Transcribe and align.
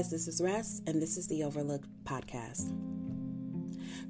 Guys, 0.00 0.10
this 0.10 0.28
is 0.28 0.40
Russ, 0.40 0.80
and 0.86 1.02
this 1.02 1.18
is 1.18 1.26
the 1.26 1.44
Overlooked 1.44 1.86
Podcast. 2.04 2.72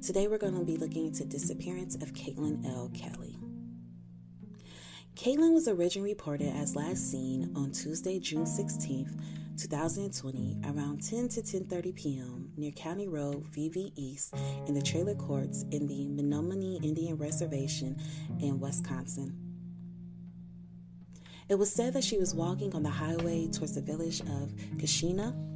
Today 0.01 0.29
we're 0.29 0.37
going 0.37 0.57
to 0.57 0.63
be 0.63 0.77
looking 0.77 1.07
into 1.07 1.25
disappearance 1.25 1.95
of 1.95 2.13
Katelyn 2.13 2.65
L. 2.65 2.89
Kelly. 2.93 3.37
Katelyn 5.15 5.53
was 5.53 5.67
originally 5.67 6.11
reported 6.11 6.55
as 6.55 6.77
last 6.77 7.11
seen 7.11 7.51
on 7.57 7.73
Tuesday, 7.73 8.19
June 8.19 8.45
16th, 8.45 9.19
2020, 9.61 10.61
around 10.63 11.03
10 11.03 11.27
to 11.27 11.41
10:30 11.41 11.93
p.m. 11.93 12.53
near 12.55 12.71
County 12.71 13.09
Road 13.09 13.43
VV 13.51 13.91
East 13.97 14.33
in 14.67 14.73
the 14.73 14.81
trailer 14.81 15.15
courts 15.15 15.65
in 15.71 15.87
the 15.87 16.07
Menominee 16.07 16.79
Indian 16.81 17.17
Reservation 17.17 17.99
in 18.39 18.61
Wisconsin. 18.61 19.37
It 21.49 21.55
was 21.55 21.69
said 21.69 21.91
that 21.95 22.05
she 22.05 22.17
was 22.17 22.33
walking 22.33 22.73
on 22.73 22.81
the 22.81 22.89
highway 22.89 23.49
towards 23.51 23.75
the 23.75 23.81
village 23.81 24.21
of 24.21 24.55
Keshena. 24.77 25.50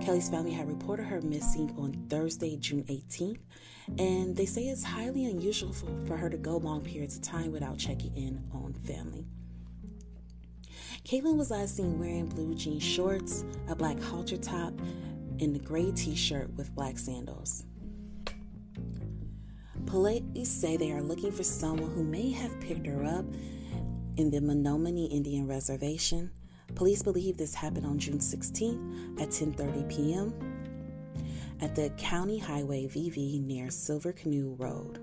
Kelly's 0.00 0.28
family 0.28 0.52
had 0.52 0.68
reported 0.68 1.04
her 1.04 1.20
missing 1.20 1.74
on 1.76 1.92
Thursday, 2.08 2.56
June 2.56 2.84
18th, 2.84 3.40
and 3.98 4.36
they 4.36 4.46
say 4.46 4.62
it's 4.62 4.84
highly 4.84 5.24
unusual 5.26 5.72
for, 5.72 5.88
for 6.06 6.16
her 6.16 6.30
to 6.30 6.36
go 6.36 6.56
long 6.58 6.80
periods 6.80 7.16
of 7.16 7.22
time 7.22 7.50
without 7.50 7.76
checking 7.76 8.16
in 8.16 8.42
on 8.52 8.72
family. 8.84 9.26
Katelyn 11.04 11.36
was 11.36 11.50
last 11.50 11.76
seen 11.76 11.98
wearing 11.98 12.26
blue 12.26 12.54
jean 12.54 12.78
shorts, 12.78 13.44
a 13.68 13.74
black 13.74 14.00
halter 14.00 14.36
top, 14.36 14.72
and 15.40 15.56
a 15.56 15.58
gray 15.58 15.90
t 15.92 16.14
shirt 16.14 16.54
with 16.56 16.74
black 16.74 16.98
sandals. 16.98 17.64
Police 19.86 20.48
say 20.48 20.76
they 20.76 20.92
are 20.92 21.02
looking 21.02 21.32
for 21.32 21.42
someone 21.42 21.90
who 21.90 22.04
may 22.04 22.30
have 22.30 22.60
picked 22.60 22.86
her 22.86 23.04
up 23.04 23.24
in 24.16 24.30
the 24.30 24.40
Menominee 24.40 25.06
Indian 25.06 25.48
Reservation. 25.48 26.30
Police 26.74 27.02
believe 27.02 27.36
this 27.36 27.54
happened 27.54 27.86
on 27.86 27.98
June 27.98 28.18
16th 28.18 29.20
at 29.20 29.28
10:30 29.28 29.88
p.m. 29.88 30.34
at 31.60 31.74
the 31.74 31.90
County 31.98 32.38
Highway 32.38 32.86
VV 32.86 33.42
near 33.44 33.70
Silver 33.70 34.12
Canoe 34.12 34.54
Road. 34.58 34.98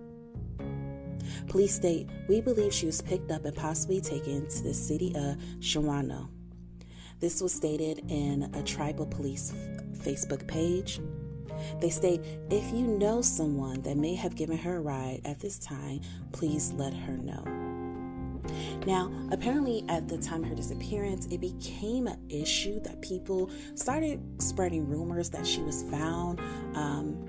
Police 1.48 1.76
state, 1.76 2.08
"We 2.28 2.42
believe 2.42 2.74
she 2.74 2.88
was 2.88 3.02
picked 3.02 3.32
up 3.32 3.46
and 3.46 3.56
possibly 3.56 4.02
taken 4.02 4.48
to 4.48 4.64
the 4.64 4.74
city 4.74 5.14
of 5.16 5.38
Shawano." 5.60 6.30
This 7.20 7.42
was 7.42 7.54
stated 7.54 8.04
in 8.10 8.50
a 8.54 8.64
tribal 8.64 9.06
police 9.06 9.54
Facebook 9.94 10.48
page. 10.48 11.00
They 11.80 11.90
state, 11.90 12.22
"If 12.50 12.72
you 12.74 12.86
know 12.86 13.22
someone 13.22 13.82
that 13.82 13.98
may 13.98 14.16
have 14.16 14.36
given 14.36 14.58
her 14.58 14.78
a 14.78 14.82
ride 14.82 15.22
at 15.26 15.40
this 15.40 15.58
time, 15.58 16.02
please 16.32 16.74
let 16.74 16.94
her 16.94 17.18
know." 17.18 17.57
Now, 18.88 19.12
apparently, 19.34 19.84
at 19.90 20.08
the 20.08 20.18
time 20.18 20.44
of 20.44 20.50
her 20.50 20.56
disappearance, 20.56 21.26
it 21.26 21.42
became 21.42 22.08
an 22.08 22.18
issue 22.30 22.80
that 22.84 23.02
people 23.02 23.52
started 23.76 24.22
spreading 24.42 24.88
rumors 24.88 25.30
that 25.32 25.46
she 25.46 25.62
was 25.62 25.84
found. 25.92 26.40
Um, 26.74 27.26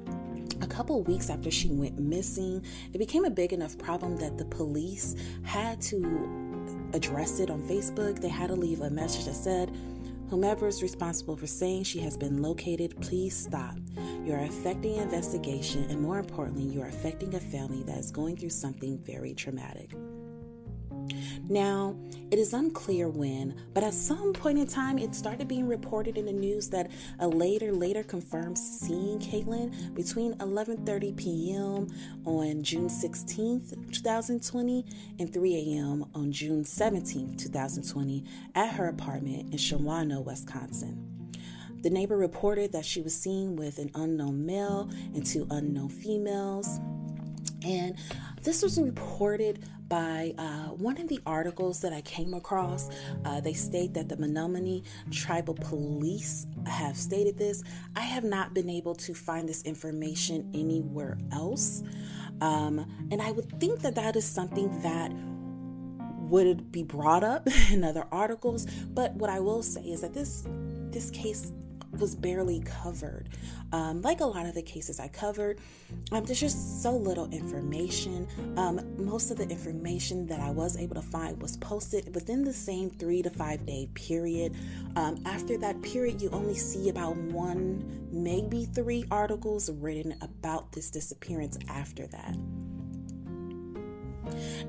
a 0.63 0.69
couple 0.69 1.03
weeks 1.03 1.31
after 1.31 1.51
she 1.51 1.67
went 1.67 1.99
missing, 1.99 2.65
it 2.93 2.99
became 2.99 3.25
a 3.25 3.31
big 3.31 3.53
enough 3.53 3.77
problem 3.77 4.17
that 4.19 4.39
the 4.39 4.45
police 4.45 5.17
had 5.43 5.81
to 5.83 6.91
address 6.93 7.41
it 7.41 7.51
on 7.51 7.61
Facebook. 7.63 8.21
They 8.21 8.29
had 8.29 8.51
to 8.51 8.55
leave 8.55 8.81
a 8.81 8.91
message 8.91 9.25
that 9.25 9.35
said, 9.35 9.77
Whomever 10.31 10.69
is 10.69 10.81
responsible 10.81 11.37
for 11.37 11.49
saying 11.49 11.85
she 11.85 11.99
has 12.01 12.17
been 12.17 12.41
located, 12.41 13.01
please 13.01 13.37
stop. 13.37 13.75
You 14.25 14.35
are 14.35 14.45
affecting 14.45 14.95
investigation, 14.95 15.87
and 15.91 16.01
more 16.01 16.21
importantly, 16.21 16.63
you 16.63 16.83
are 16.83 16.89
affecting 16.89 17.35
a 17.35 17.41
family 17.41 17.83
that 17.83 17.99
is 17.99 18.13
going 18.13 18.37
through 18.37 18.51
something 18.51 18.97
very 18.99 19.35
traumatic. 19.35 19.91
Now, 21.49 21.97
it 22.31 22.39
is 22.39 22.53
unclear 22.53 23.09
when, 23.09 23.55
but 23.73 23.83
at 23.83 23.95
some 23.95 24.33
point 24.33 24.59
in 24.59 24.67
time, 24.67 24.99
it 24.99 25.15
started 25.15 25.49
being 25.49 25.67
reported 25.67 26.19
in 26.19 26.27
the 26.27 26.33
news 26.33 26.69
that 26.71 26.91
a 27.19 27.27
later 27.29 27.73
later 27.73 28.03
confirmed 28.03 28.59
seeing 28.59 29.19
Katelyn 29.19 29.95
between 29.95 30.35
11:30 30.35 31.17
p.m. 31.17 31.89
on 32.27 32.63
June 32.63 32.89
16th, 32.89 33.93
2020, 33.93 34.85
and 35.19 35.33
3 35.33 35.55
a.m. 35.57 36.05
on 36.15 36.31
June 36.33 36.65
17th, 36.65 37.39
2020, 37.39 38.25
at 38.55 38.75
her 38.75 38.89
apartment 38.89 39.53
in 39.53 39.59
Shawano, 39.59 40.25
Wisconsin. 40.25 41.09
The 41.83 41.91
neighbor 41.91 42.17
reported 42.17 42.73
that 42.73 42.85
she 42.85 43.01
was 43.01 43.15
seen 43.15 43.55
with 43.55 43.79
an 43.79 43.91
unknown 43.95 44.45
male 44.45 44.91
and 45.15 45.25
two 45.25 45.47
unknown 45.51 45.89
females. 45.89 46.81
And 47.63 47.97
this 48.43 48.63
was 48.63 48.81
reported 48.81 49.65
by 49.89 50.35
uh, 50.39 50.69
one 50.69 50.99
of 51.01 51.09
the 51.09 51.21
articles 51.27 51.81
that 51.81 51.93
I 51.93 52.01
came 52.03 52.35
across. 52.35 52.91
Uh, 53.25 53.41
they 53.41 53.53
state 53.53 53.95
that 53.95 54.09
the 54.09 54.17
Menominee 54.17 54.83
Tribal 55.11 55.55
Police 55.55 56.47
have 56.67 56.97
stated 56.97 57.39
this. 57.39 57.63
I 57.97 58.01
have 58.01 58.25
not 58.25 58.55
been 58.55 58.69
able 58.69 58.95
to 58.97 59.15
find 59.15 59.49
this 59.49 59.63
information 59.63 60.51
anywhere 60.55 61.19
else. 61.33 61.83
Um, 62.41 63.09
and 63.11 63.21
I 63.21 63.33
would 63.33 63.59
think 63.61 63.81
that 63.81 63.95
that 63.95 64.17
is 64.17 64.25
something 64.25 64.81
that 64.83 65.13
would 66.29 66.71
be 66.71 66.83
brought 66.83 67.25
up 67.25 67.49
in 67.71 67.85
other 67.85 68.07
articles. 68.13 68.67
But 68.91 69.15
what 69.15 69.31
I 69.31 69.41
will 69.41 69.63
say 69.63 69.83
is 69.83 70.03
that 70.03 70.15
this 70.15 70.47
this 70.91 71.11
case 71.11 71.53
was 71.99 72.15
barely 72.15 72.61
covered. 72.61 73.29
Um, 73.73 74.03
like 74.03 74.21
a 74.21 74.25
lot 74.25 74.47
of 74.47 74.55
the 74.55 74.63
cases 74.63 74.99
I 74.99 75.09
covered, 75.09 75.59
um, 76.13 76.25
there's 76.25 76.41
just 76.41 76.83
so 76.83 76.97
little 76.97 77.31
information. 77.31 78.27
Um, 78.57 78.81
most 78.97 79.31
of 79.31 79.37
the 79.37 79.49
information 79.49 80.27
that 80.27 80.41
I 80.41 80.51
was 80.51 80.77
able 80.77 80.95
to 80.95 81.03
find 81.03 81.41
was 81.41 81.57
posted 81.59 82.15
within 82.15 82.45
the 82.45 82.53
same 82.53 82.91
three 82.91 83.23
to 83.23 83.31
five 83.31 83.67
day 83.67 83.89
period. 83.95 84.57
Um, 84.97 85.23
after 85.27 85.59
that 85.59 85.81
period, 85.83 86.23
you 86.23 86.31
only 86.31 86.55
see 86.55 86.89
about 86.89 87.17
one, 87.17 88.09
maybe 88.11 88.65
three 88.65 89.05
articles 89.11 89.71
written 89.71 90.15
about 90.23 90.73
this 90.73 90.91
disappearance 90.91 91.59
after 91.69 92.07
that. 92.09 92.37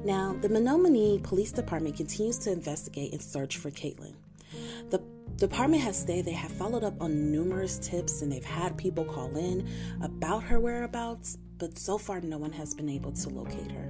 Now, 0.04 0.36
the 0.40 0.50
Menominee 0.50 1.20
Police 1.22 1.52
Department 1.52 1.98
continues 1.98 2.38
to 2.40 2.52
investigate 2.52 3.12
and 3.12 3.22
search 3.22 3.58
for 3.58 3.72
Katelyn. 3.72 4.16
The 4.90 5.02
department 5.38 5.84
has 5.84 5.98
stated 5.98 6.26
they 6.26 6.32
have 6.32 6.52
followed 6.52 6.84
up 6.84 7.02
on 7.02 7.32
numerous 7.32 7.80
tips 7.80 8.22
and 8.22 8.32
they've 8.32 8.44
had 8.44 8.78
people 8.78 9.06
call 9.06 9.36
in 9.38 9.68
about 10.02 10.44
her 10.44 10.60
whereabouts, 10.60 11.38
but 11.58 11.78
so 11.78 11.98
far 11.98 12.22
no 12.22 12.38
one 12.38 12.52
has 12.52 12.74
been 12.74 12.90
able 12.90 13.12
to 13.12 13.30
locate 13.30 13.72
her. 13.72 13.90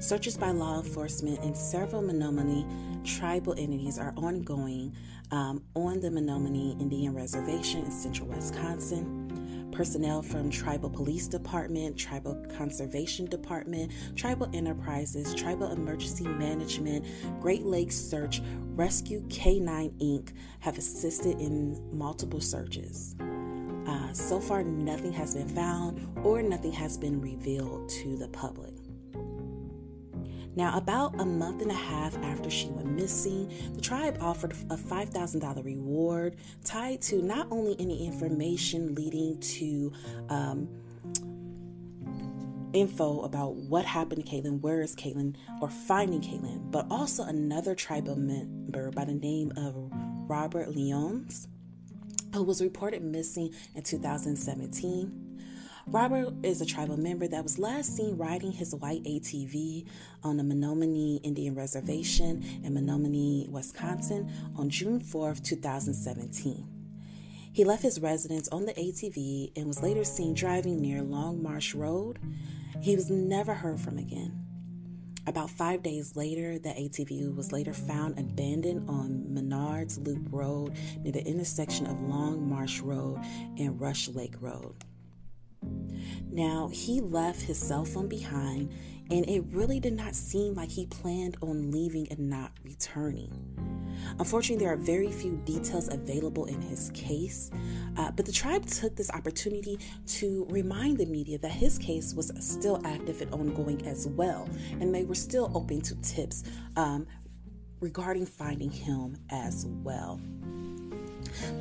Searches 0.00 0.36
by 0.36 0.50
law 0.50 0.78
enforcement 0.80 1.40
and 1.40 1.56
several 1.56 2.02
Menominee 2.02 2.66
tribal 3.04 3.54
entities 3.56 3.98
are 3.98 4.12
ongoing 4.16 4.94
um, 5.30 5.62
on 5.74 6.00
the 6.00 6.10
Menominee 6.10 6.76
Indian 6.80 7.14
Reservation 7.14 7.84
in 7.84 7.90
central 7.90 8.28
Wisconsin 8.28 9.43
personnel 9.74 10.22
from 10.22 10.48
Tribal 10.50 10.88
Police 10.88 11.26
Department, 11.26 11.98
Tribal 11.98 12.36
Conservation 12.56 13.26
Department, 13.26 13.92
Tribal 14.14 14.48
Enterprises, 14.54 15.34
Tribal 15.34 15.72
Emergency 15.72 16.24
Management, 16.24 17.04
Great 17.40 17.64
Lakes 17.64 17.96
Search, 17.96 18.40
Rescue 18.76 19.20
K9 19.28 19.90
Inc. 20.00 20.32
have 20.60 20.78
assisted 20.78 21.40
in 21.40 21.80
multiple 21.96 22.40
searches. 22.40 23.16
Uh, 23.86 24.12
so 24.12 24.40
far, 24.40 24.62
nothing 24.62 25.12
has 25.12 25.34
been 25.34 25.48
found 25.48 26.08
or 26.24 26.40
nothing 26.40 26.72
has 26.72 26.96
been 26.96 27.20
revealed 27.20 27.88
to 27.88 28.16
the 28.16 28.28
public. 28.28 28.73
Now, 30.56 30.76
about 30.76 31.20
a 31.20 31.24
month 31.24 31.62
and 31.62 31.70
a 31.70 31.74
half 31.74 32.16
after 32.22 32.48
she 32.48 32.68
went 32.68 32.90
missing, 32.90 33.52
the 33.74 33.80
tribe 33.80 34.18
offered 34.20 34.52
a 34.70 34.76
$5,000 34.76 35.64
reward 35.64 36.36
tied 36.64 37.02
to 37.02 37.22
not 37.22 37.48
only 37.50 37.76
any 37.80 38.06
information 38.06 38.94
leading 38.94 39.40
to 39.40 39.92
um, 40.28 40.68
info 42.72 43.22
about 43.22 43.54
what 43.54 43.84
happened 43.84 44.24
to 44.24 44.30
Katelyn, 44.30 44.60
where 44.60 44.80
is 44.80 44.94
Katelyn, 44.94 45.34
or 45.60 45.70
finding 45.70 46.20
Katelyn, 46.20 46.70
but 46.70 46.86
also 46.90 47.24
another 47.24 47.74
tribal 47.74 48.16
member 48.16 48.90
by 48.90 49.04
the 49.04 49.14
name 49.14 49.52
of 49.56 49.74
Robert 50.28 50.68
Leons. 50.68 51.46
who 52.34 52.42
was 52.42 52.60
reported 52.60 53.02
missing 53.02 53.54
in 53.76 53.82
2017. 53.82 55.23
Robert 55.86 56.32
is 56.42 56.62
a 56.62 56.66
tribal 56.66 56.96
member 56.96 57.28
that 57.28 57.42
was 57.42 57.58
last 57.58 57.94
seen 57.94 58.16
riding 58.16 58.52
his 58.52 58.74
white 58.74 59.02
ATV 59.04 59.86
on 60.22 60.38
the 60.38 60.42
Menominee 60.42 61.20
Indian 61.22 61.54
Reservation 61.54 62.42
in 62.64 62.72
Menominee, 62.72 63.48
Wisconsin 63.50 64.32
on 64.56 64.70
June 64.70 64.98
4, 64.98 65.34
2017. 65.42 66.66
He 67.52 67.64
left 67.64 67.82
his 67.82 68.00
residence 68.00 68.48
on 68.48 68.64
the 68.64 68.72
ATV 68.72 69.52
and 69.56 69.66
was 69.66 69.82
later 69.82 70.04
seen 70.04 70.32
driving 70.32 70.80
near 70.80 71.02
Long 71.02 71.42
Marsh 71.42 71.74
Road. 71.74 72.18
He 72.80 72.96
was 72.96 73.10
never 73.10 73.52
heard 73.52 73.78
from 73.78 73.98
again. 73.98 74.40
About 75.26 75.50
five 75.50 75.82
days 75.82 76.16
later, 76.16 76.58
the 76.58 76.70
ATV 76.70 77.36
was 77.36 77.52
later 77.52 77.74
found 77.74 78.18
abandoned 78.18 78.88
on 78.88 79.26
Menards 79.30 80.04
Loop 80.04 80.28
Road 80.30 80.76
near 81.02 81.12
the 81.12 81.24
intersection 81.26 81.86
of 81.86 82.00
Long 82.00 82.48
Marsh 82.48 82.80
Road 82.80 83.18
and 83.58 83.78
Rush 83.78 84.08
Lake 84.08 84.34
Road. 84.40 84.84
Now, 86.30 86.68
he 86.72 87.00
left 87.00 87.42
his 87.42 87.58
cell 87.58 87.84
phone 87.84 88.08
behind, 88.08 88.72
and 89.10 89.28
it 89.28 89.44
really 89.50 89.80
did 89.80 89.92
not 89.92 90.14
seem 90.14 90.54
like 90.54 90.70
he 90.70 90.86
planned 90.86 91.36
on 91.42 91.70
leaving 91.70 92.08
and 92.10 92.30
not 92.30 92.52
returning. 92.64 93.32
Unfortunately, 94.18 94.64
there 94.64 94.72
are 94.72 94.78
very 94.78 95.10
few 95.10 95.36
details 95.44 95.88
available 95.92 96.46
in 96.46 96.60
his 96.60 96.90
case, 96.94 97.50
uh, 97.96 98.10
but 98.10 98.26
the 98.26 98.32
tribe 98.32 98.66
took 98.66 98.96
this 98.96 99.10
opportunity 99.10 99.78
to 100.06 100.46
remind 100.50 100.98
the 100.98 101.06
media 101.06 101.38
that 101.38 101.52
his 101.52 101.78
case 101.78 102.14
was 102.14 102.32
still 102.40 102.80
active 102.84 103.20
and 103.20 103.32
ongoing 103.32 103.86
as 103.86 104.08
well, 104.08 104.48
and 104.80 104.94
they 104.94 105.04
were 105.04 105.14
still 105.14 105.50
open 105.54 105.80
to 105.80 105.94
tips 106.02 106.44
um, 106.76 107.06
regarding 107.80 108.26
finding 108.26 108.70
him 108.70 109.16
as 109.30 109.66
well. 109.82 110.20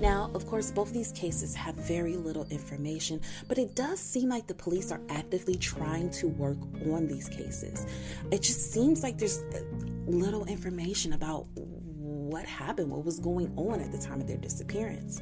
Now, 0.02 0.32
of 0.34 0.48
course, 0.48 0.72
both 0.72 0.90
of 0.90 0.94
these 0.94 1.12
cases 1.12 1.56
have 1.56 1.76
very 1.76 2.16
little 2.16 2.46
information, 2.50 3.22
but 3.48 3.58
it 3.58 3.76
does 3.76 4.00
seem 4.00 4.30
like 4.30 4.48
the 4.48 4.54
police 4.54 4.92
are 4.92 5.02
actively 5.10 5.56
trying 5.56 6.10
to 6.12 6.28
work 6.28 6.58
on 6.86 7.08
these 7.08 7.30
cases. 7.30 7.86
It 8.32 8.42
just 8.42 8.72
seems 8.72 9.04
like 9.04 9.18
there's 9.18 9.40
uh, 9.54 9.62
little 10.06 10.46
information 10.46 11.14
about 11.14 11.48
what 11.56 12.46
happened, 12.46 12.90
what 12.90 13.06
was 13.06 13.20
going 13.20 13.52
on 13.58 13.80
at 13.80 13.92
the 13.92 13.98
time 13.98 14.20
of 14.22 14.28
their 14.28 14.38
disappearance. 14.38 15.22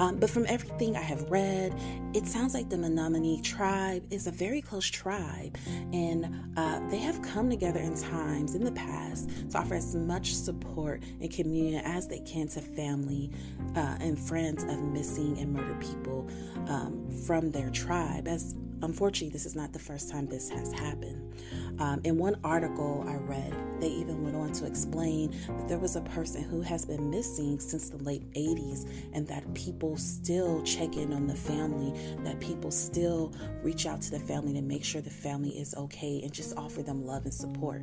Um, 0.00 0.16
but 0.16 0.30
from 0.30 0.46
everything 0.48 0.96
I 0.96 1.02
have 1.02 1.30
read, 1.30 1.74
it 2.14 2.26
sounds 2.26 2.54
like 2.54 2.68
the 2.68 2.78
Menominee 2.78 3.40
tribe 3.42 4.04
is 4.10 4.26
a 4.26 4.30
very 4.30 4.60
close 4.60 4.86
tribe, 4.86 5.56
and 5.92 6.26
uh, 6.56 6.80
they 6.90 6.98
have 6.98 7.20
come 7.22 7.50
together 7.50 7.80
in 7.80 7.96
times 7.96 8.54
in 8.54 8.64
the 8.64 8.72
past 8.72 9.30
to 9.50 9.58
offer 9.58 9.74
as 9.74 9.94
much 9.94 10.34
support 10.34 11.02
and 11.20 11.30
communion 11.30 11.84
as 11.84 12.08
they 12.08 12.20
can 12.20 12.48
to 12.48 12.60
family 12.60 13.30
uh, 13.74 13.96
and 14.00 14.18
friends 14.18 14.64
of 14.64 14.82
missing 14.82 15.38
and 15.38 15.52
murdered 15.52 15.80
people 15.80 16.28
um, 16.68 17.08
from 17.26 17.50
their 17.50 17.70
tribe. 17.70 18.28
As 18.28 18.54
unfortunately, 18.82 19.32
this 19.32 19.46
is 19.46 19.56
not 19.56 19.72
the 19.72 19.78
first 19.78 20.10
time 20.10 20.26
this 20.26 20.48
has 20.50 20.72
happened. 20.72 21.34
Um, 21.78 22.00
in 22.04 22.16
one 22.16 22.36
article 22.44 23.04
I 23.06 23.14
read, 23.14 23.54
they 23.80 23.88
even 23.88 24.22
went 24.22 24.36
on 24.36 24.52
to 24.52 24.66
explain 24.66 25.30
that 25.46 25.68
there 25.68 25.78
was 25.78 25.96
a 25.96 26.00
person 26.00 26.42
who 26.42 26.62
has 26.62 26.84
been 26.84 27.10
missing 27.10 27.58
since 27.58 27.90
the 27.90 27.98
late 27.98 28.30
80s 28.32 28.88
and 29.12 29.26
that 29.28 29.52
people 29.54 29.96
still 29.96 30.62
check 30.62 30.96
in 30.96 31.12
on 31.12 31.26
the 31.26 31.34
family, 31.34 31.92
that 32.24 32.40
people 32.40 32.70
still 32.70 33.32
reach 33.62 33.86
out 33.86 34.00
to 34.02 34.10
the 34.10 34.20
family 34.20 34.54
to 34.54 34.62
make 34.62 34.84
sure 34.84 35.00
the 35.00 35.10
family 35.10 35.50
is 35.50 35.74
okay 35.74 36.20
and 36.22 36.32
just 36.32 36.56
offer 36.56 36.82
them 36.82 37.04
love 37.04 37.24
and 37.24 37.34
support. 37.34 37.82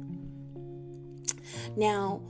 Now, 1.75 2.21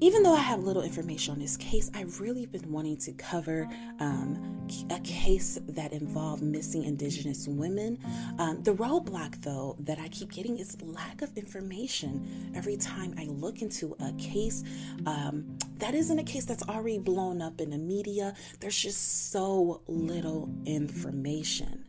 even 0.00 0.22
though 0.22 0.34
I 0.34 0.40
have 0.40 0.62
little 0.62 0.82
information 0.82 1.32
on 1.32 1.40
this 1.40 1.56
case, 1.56 1.90
I've 1.94 2.20
really 2.20 2.44
been 2.44 2.70
wanting 2.70 2.98
to 2.98 3.12
cover 3.12 3.68
um, 3.98 4.68
a 4.90 5.00
case 5.00 5.58
that 5.68 5.92
involved 5.92 6.42
missing 6.42 6.84
Indigenous 6.84 7.48
women. 7.48 7.98
Um, 8.38 8.62
the 8.62 8.74
roadblock, 8.74 9.40
though, 9.42 9.76
that 9.80 9.98
I 9.98 10.08
keep 10.08 10.32
getting 10.32 10.58
is 10.58 10.80
lack 10.82 11.22
of 11.22 11.34
information 11.36 12.52
every 12.54 12.76
time 12.76 13.14
I 13.18 13.24
look 13.24 13.62
into 13.62 13.96
a 14.00 14.12
case 14.18 14.64
um, 15.06 15.56
that 15.78 15.94
isn't 15.94 16.18
a 16.18 16.24
case 16.24 16.44
that's 16.44 16.62
already 16.64 16.98
blown 16.98 17.40
up 17.40 17.60
in 17.60 17.70
the 17.70 17.78
media. 17.78 18.34
There's 18.60 18.78
just 18.78 19.30
so 19.30 19.80
little 19.86 20.50
information. 20.66 21.84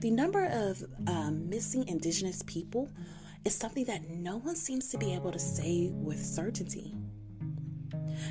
The 0.00 0.10
number 0.10 0.44
of 0.44 0.84
um, 1.08 1.48
missing 1.48 1.88
Indigenous 1.88 2.42
people 2.46 2.88
is 3.44 3.54
something 3.54 3.84
that 3.86 4.08
no 4.08 4.38
one 4.38 4.56
seems 4.56 4.88
to 4.88 4.98
be 4.98 5.14
able 5.14 5.32
to 5.32 5.38
say 5.38 5.90
with 5.92 6.24
certainty. 6.24 6.94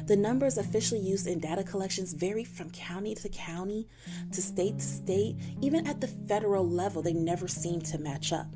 The 0.08 0.16
numbers 0.16 0.58
officially 0.58 1.02
used 1.02 1.28
in 1.28 1.40
data 1.40 1.64
collections 1.64 2.14
vary 2.14 2.44
from 2.44 2.70
county 2.72 3.16
to 3.16 3.30
county, 3.30 3.88
to 4.32 4.42
state 4.42 4.80
to 4.80 4.86
state, 4.86 5.36
even 5.62 5.88
at 5.88 6.02
the 6.02 6.08
federal 6.08 6.68
level, 6.68 7.02
they 7.02 7.14
never 7.14 7.48
seem 7.48 7.82
to 7.82 7.98
match 7.98 8.32
up. 8.32 8.48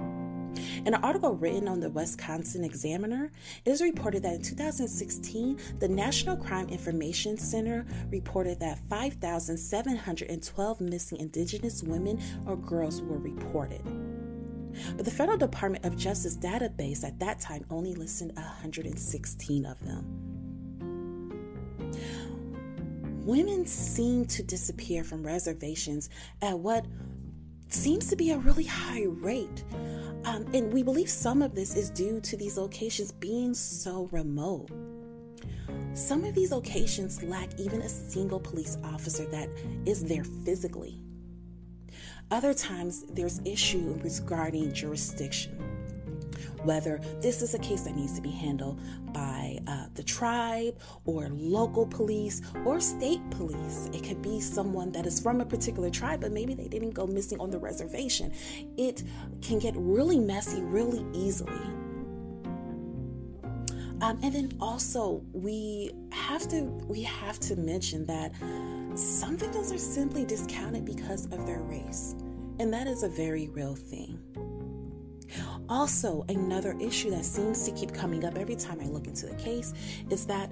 In 0.86 0.94
an 0.94 1.04
article 1.04 1.34
written 1.34 1.68
on 1.68 1.80
the 1.80 1.90
Wisconsin 1.90 2.63
Examiner, 2.63 3.31
it 3.66 3.72
is 3.72 3.81
reported 3.81 4.24
that 4.24 4.36
in 4.36 4.42
2016, 4.42 5.60
the 5.80 5.88
National 5.88 6.38
Crime 6.38 6.69
Information 6.69 7.38
Center 7.38 7.86
reported 8.10 8.60
that 8.60 8.80
5,712 8.90 10.81
missing 10.81 11.19
Indigenous 11.19 11.84
women 11.84 12.22
or 12.46 12.56
girls 12.56 13.02
were 13.02 13.18
reported. 13.18 13.81
But 14.95 15.06
the 15.06 15.12
Federal 15.12 15.38
Department 15.38 15.86
of 15.86 15.95
Justice 15.98 16.38
database 16.38 17.04
at 17.04 17.19
that 17.19 17.39
time 17.39 17.66
only 17.69 17.95
listed 17.95 18.31
116 18.36 19.66
of 19.66 19.80
them. 19.86 20.36
Women 23.25 23.66
seem 23.66 24.25
to 24.25 24.44
disappear 24.44 25.04
from 25.04 25.25
reservations 25.25 26.10
at 26.42 26.60
what 26.60 26.86
seems 27.69 28.07
to 28.10 28.16
be 28.16 28.31
a 28.31 28.38
really 28.38 28.66
high 28.66 29.06
rate. 29.06 29.63
Um, 30.25 30.45
and 30.54 30.72
we 30.72 30.83
believe 30.83 31.10
some 31.10 31.42
of 31.42 31.56
this 31.56 31.75
is 31.75 31.89
due 31.89 32.21
to 32.21 32.38
these 32.38 32.57
locations 32.57 33.12
being 33.12 33.54
so 33.54 34.10
remote. 34.12 34.69
Some 35.94 36.24
of 36.24 36.36
these 36.36 36.51
locations 36.51 37.24
lack 37.24 37.60
even 37.60 37.81
a 37.81 37.89
single 37.89 38.39
police 38.39 38.78
officer 38.83 39.25
that 39.28 39.50
is 39.86 40.04
there 40.04 40.24
physically. 40.24 41.00
Other 42.31 42.54
times, 42.54 43.04
there's 43.12 43.39
issue 43.45 44.00
regarding 44.04 44.74
jurisdiction. 44.74 45.51
Whether 46.63 47.00
this 47.22 47.44
is 47.44 47.54
a 47.54 47.60
case 47.60 47.81
that 47.81 47.95
needs 47.95 48.13
to 48.13 48.22
be 48.22 48.31
handled 48.31 48.80
by 49.13 49.60
uh, 49.68 49.86
the 49.94 50.01
tribe 50.01 50.75
or 51.06 51.30
local 51.30 51.86
police 51.86 52.42
or 52.66 52.80
state 52.80 53.22
police. 53.30 53.88
It 53.94 54.04
could 54.04 54.24
be 54.24 54.42
someone 54.42 54.92
that 54.94 55.06
is 55.06 55.19
from 55.19 55.42
a 55.42 55.45
particular 55.45 55.92
tribe, 55.92 56.22
but 56.22 56.31
maybe 56.31 56.56
they 56.56 56.68
didn't 56.68 56.92
go 56.92 57.06
missing 57.06 57.40
on 57.40 57.52
the 57.52 57.59
reservation. 57.59 58.33
It 58.78 59.04
can 59.44 59.59
get 59.59 59.76
really 59.78 60.19
messy 60.19 60.61
really 60.64 61.06
easily. 61.14 61.54
Um, 64.02 64.19
and 64.23 64.33
then 64.33 64.52
also 64.59 65.23
we 65.31 65.92
have 66.11 66.47
to 66.49 66.64
we 66.64 67.04
have 67.04 67.40
to 67.42 67.56
mention 67.56 68.06
that 68.06 68.33
some 68.95 69.38
victims 69.38 69.71
are 69.71 69.78
simply 69.78 70.26
discounted 70.26 70.85
because 70.85 71.26
of 71.26 71.45
their 71.45 71.61
race, 71.61 72.16
and 72.59 72.74
that 72.74 72.88
is 72.88 73.04
a 73.04 73.09
very 73.09 73.50
real 73.50 73.76
thing. 73.76 74.19
Also, 75.68 76.24
another 76.30 76.78
issue 76.80 77.09
that 77.09 77.26
seems 77.26 77.66
to 77.66 77.71
keep 77.71 77.94
coming 77.94 78.24
up 78.24 78.38
every 78.38 78.56
time 78.56 78.80
I 78.80 78.85
look 78.85 79.07
into 79.07 79.26
the 79.26 79.35
case 79.35 79.74
is 80.12 80.26
that 80.28 80.52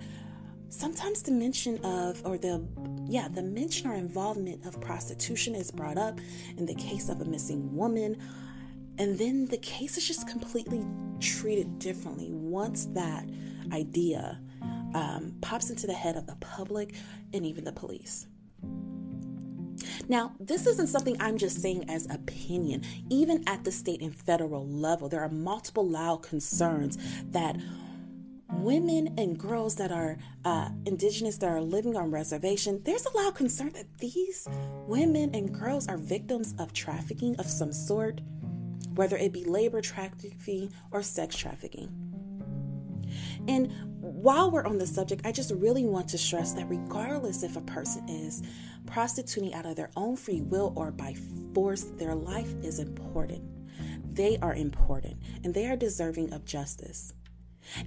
sometimes 0.69 1.21
the 1.21 1.31
mention 1.31 1.77
of, 1.85 2.25
or 2.25 2.37
the 2.37 2.65
yeah, 3.05 3.27
the 3.27 3.43
mention 3.43 3.87
or 3.87 3.93
involvement 3.93 4.65
of 4.65 4.79
prostitution 4.81 5.53
is 5.55 5.69
brought 5.69 5.97
up 5.97 6.19
in 6.57 6.65
the 6.65 6.73
case 6.75 7.09
of 7.09 7.21
a 7.21 7.25
missing 7.25 7.75
woman, 7.75 8.17
and 8.97 9.17
then 9.19 9.45
the 9.45 9.57
case 9.57 9.97
is 9.97 10.07
just 10.07 10.27
completely 10.27 10.85
treated 11.19 11.79
differently 11.79 12.31
once 12.31 12.85
that 12.93 13.29
idea 13.71 14.39
um, 14.95 15.35
pops 15.41 15.69
into 15.69 15.85
the 15.85 15.93
head 15.93 16.15
of 16.15 16.25
the 16.27 16.35
public 16.35 16.95
and 17.33 17.45
even 17.45 17.63
the 17.63 17.71
police. 17.71 18.27
Now, 20.07 20.33
this 20.39 20.67
isn't 20.67 20.87
something 20.87 21.15
I'm 21.19 21.37
just 21.37 21.61
saying 21.61 21.89
as 21.89 22.05
opinion. 22.09 22.83
Even 23.09 23.43
at 23.47 23.63
the 23.63 23.71
state 23.71 24.01
and 24.01 24.15
federal 24.15 24.67
level, 24.67 25.09
there 25.09 25.21
are 25.21 25.29
multiple 25.29 25.87
loud 25.87 26.23
concerns 26.23 26.97
that 27.31 27.57
women 28.57 29.13
and 29.17 29.37
girls 29.37 29.75
that 29.75 29.91
are 29.91 30.17
uh, 30.45 30.69
indigenous 30.85 31.37
that 31.37 31.49
are 31.49 31.61
living 31.61 31.95
on 31.95 32.11
reservation 32.11 32.79
there's 32.83 33.05
a 33.05 33.17
loud 33.17 33.33
concern 33.33 33.71
that 33.73 33.85
these 33.97 34.47
women 34.87 35.33
and 35.33 35.53
girls 35.53 35.87
are 35.87 35.97
victims 35.97 36.53
of 36.59 36.71
trafficking 36.71 37.35
of 37.39 37.47
some 37.47 37.73
sort 37.73 38.21
whether 38.93 39.17
it 39.17 39.33
be 39.33 39.43
labor 39.43 39.81
trafficking 39.81 40.71
or 40.91 41.01
sex 41.01 41.35
trafficking 41.35 41.89
and 43.47 43.71
while 44.03 44.51
we're 44.51 44.65
on 44.65 44.77
the 44.77 44.85
subject, 44.85 45.25
I 45.25 45.31
just 45.31 45.51
really 45.51 45.85
want 45.85 46.09
to 46.09 46.17
stress 46.17 46.51
that 46.53 46.69
regardless 46.69 47.41
if 47.41 47.55
a 47.55 47.61
person 47.61 48.07
is 48.09 48.43
prostituting 48.85 49.53
out 49.53 49.65
of 49.65 49.77
their 49.77 49.91
own 49.95 50.17
free 50.17 50.41
will 50.41 50.73
or 50.75 50.91
by 50.91 51.15
force, 51.53 51.83
their 51.83 52.13
life 52.13 52.53
is 52.61 52.79
important. 52.79 53.41
They 54.13 54.37
are 54.41 54.55
important 54.55 55.23
and 55.45 55.53
they 55.53 55.67
are 55.67 55.77
deserving 55.77 56.33
of 56.33 56.43
justice. 56.43 57.13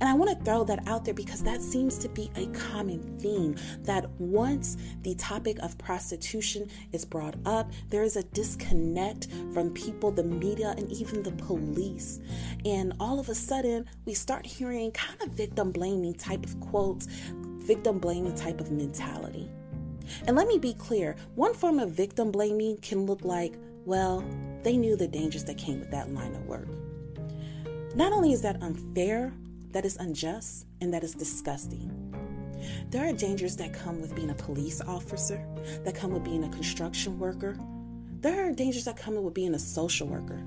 And 0.00 0.04
I 0.04 0.14
want 0.14 0.36
to 0.36 0.44
throw 0.44 0.64
that 0.64 0.86
out 0.86 1.04
there 1.04 1.14
because 1.14 1.42
that 1.42 1.62
seems 1.62 1.98
to 1.98 2.08
be 2.08 2.30
a 2.36 2.46
common 2.46 3.18
theme 3.18 3.56
that 3.82 4.08
once 4.18 4.76
the 5.02 5.14
topic 5.14 5.58
of 5.60 5.78
prostitution 5.78 6.68
is 6.92 7.04
brought 7.04 7.36
up, 7.44 7.70
there 7.90 8.02
is 8.02 8.16
a 8.16 8.22
disconnect 8.24 9.28
from 9.52 9.70
people, 9.70 10.10
the 10.10 10.24
media, 10.24 10.74
and 10.76 10.90
even 10.90 11.22
the 11.22 11.32
police. 11.32 12.20
And 12.64 12.92
all 13.00 13.20
of 13.20 13.28
a 13.28 13.34
sudden, 13.34 13.86
we 14.04 14.14
start 14.14 14.46
hearing 14.46 14.90
kind 14.92 15.20
of 15.22 15.30
victim 15.30 15.70
blaming 15.70 16.14
type 16.14 16.44
of 16.44 16.58
quotes, 16.60 17.06
victim 17.06 17.98
blaming 17.98 18.34
type 18.34 18.60
of 18.60 18.70
mentality. 18.70 19.50
And 20.26 20.36
let 20.36 20.46
me 20.46 20.58
be 20.58 20.74
clear 20.74 21.16
one 21.34 21.54
form 21.54 21.78
of 21.78 21.90
victim 21.90 22.30
blaming 22.30 22.78
can 22.78 23.06
look 23.06 23.24
like, 23.24 23.54
well, 23.84 24.24
they 24.62 24.76
knew 24.76 24.96
the 24.96 25.08
dangers 25.08 25.44
that 25.44 25.58
came 25.58 25.80
with 25.80 25.90
that 25.90 26.12
line 26.12 26.34
of 26.34 26.46
work. 26.46 26.68
Not 27.94 28.12
only 28.12 28.32
is 28.32 28.42
that 28.42 28.62
unfair, 28.62 29.32
that 29.72 29.84
is 29.84 29.96
unjust 29.96 30.66
and 30.80 30.92
that 30.92 31.04
is 31.04 31.14
disgusting. 31.14 31.90
There 32.90 33.08
are 33.08 33.12
dangers 33.12 33.56
that 33.56 33.72
come 33.72 34.00
with 34.00 34.14
being 34.14 34.30
a 34.30 34.34
police 34.34 34.80
officer, 34.80 35.44
that 35.84 35.94
come 35.94 36.12
with 36.12 36.24
being 36.24 36.44
a 36.44 36.48
construction 36.48 37.18
worker. 37.18 37.58
There 38.20 38.48
are 38.48 38.52
dangers 38.52 38.84
that 38.86 38.96
come 38.96 39.22
with 39.22 39.34
being 39.34 39.54
a 39.54 39.58
social 39.58 40.06
worker. 40.06 40.42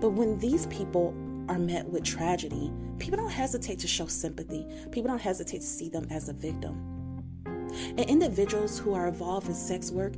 But 0.00 0.10
when 0.10 0.38
these 0.38 0.66
people 0.66 1.14
are 1.48 1.58
met 1.58 1.86
with 1.86 2.04
tragedy, 2.04 2.72
people 2.98 3.18
don't 3.18 3.30
hesitate 3.30 3.78
to 3.80 3.86
show 3.86 4.06
sympathy. 4.06 4.66
People 4.90 5.10
don't 5.10 5.20
hesitate 5.20 5.60
to 5.60 5.66
see 5.66 5.88
them 5.88 6.06
as 6.10 6.28
a 6.28 6.32
victim. 6.32 6.90
And 7.96 8.00
individuals 8.00 8.78
who 8.78 8.94
are 8.94 9.08
involved 9.08 9.48
in 9.48 9.54
sex 9.54 9.90
work, 9.90 10.14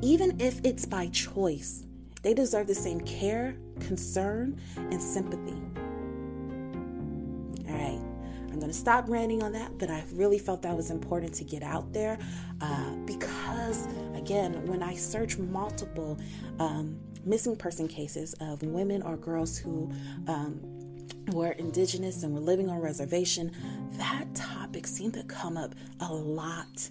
even 0.00 0.40
if 0.40 0.60
it's 0.64 0.86
by 0.86 1.08
choice, 1.08 1.84
they 2.22 2.34
deserve 2.34 2.66
the 2.66 2.74
same 2.74 3.00
care, 3.00 3.56
concern, 3.80 4.60
and 4.76 5.02
sympathy. 5.02 5.56
Going 8.60 8.70
to 8.70 8.78
stop 8.78 9.08
ranting 9.08 9.42
on 9.42 9.52
that, 9.52 9.78
but 9.78 9.88
I 9.88 10.04
really 10.12 10.38
felt 10.38 10.60
that 10.62 10.76
was 10.76 10.90
important 10.90 11.32
to 11.32 11.44
get 11.44 11.62
out 11.62 11.94
there 11.94 12.18
uh, 12.60 12.90
because, 13.06 13.88
again, 14.14 14.66
when 14.66 14.82
I 14.82 14.94
search 14.94 15.38
multiple 15.38 16.18
um, 16.58 17.00
missing 17.24 17.56
person 17.56 17.88
cases 17.88 18.34
of 18.38 18.62
women 18.62 19.00
or 19.00 19.16
girls 19.16 19.56
who 19.56 19.90
um, 20.28 20.60
were 21.28 21.52
indigenous 21.52 22.22
and 22.22 22.34
were 22.34 22.40
living 22.40 22.68
on 22.68 22.80
reservation, 22.80 23.50
that 23.92 24.26
topic 24.34 24.86
seemed 24.86 25.14
to 25.14 25.22
come 25.22 25.56
up 25.56 25.74
a 26.00 26.12
lot. 26.12 26.90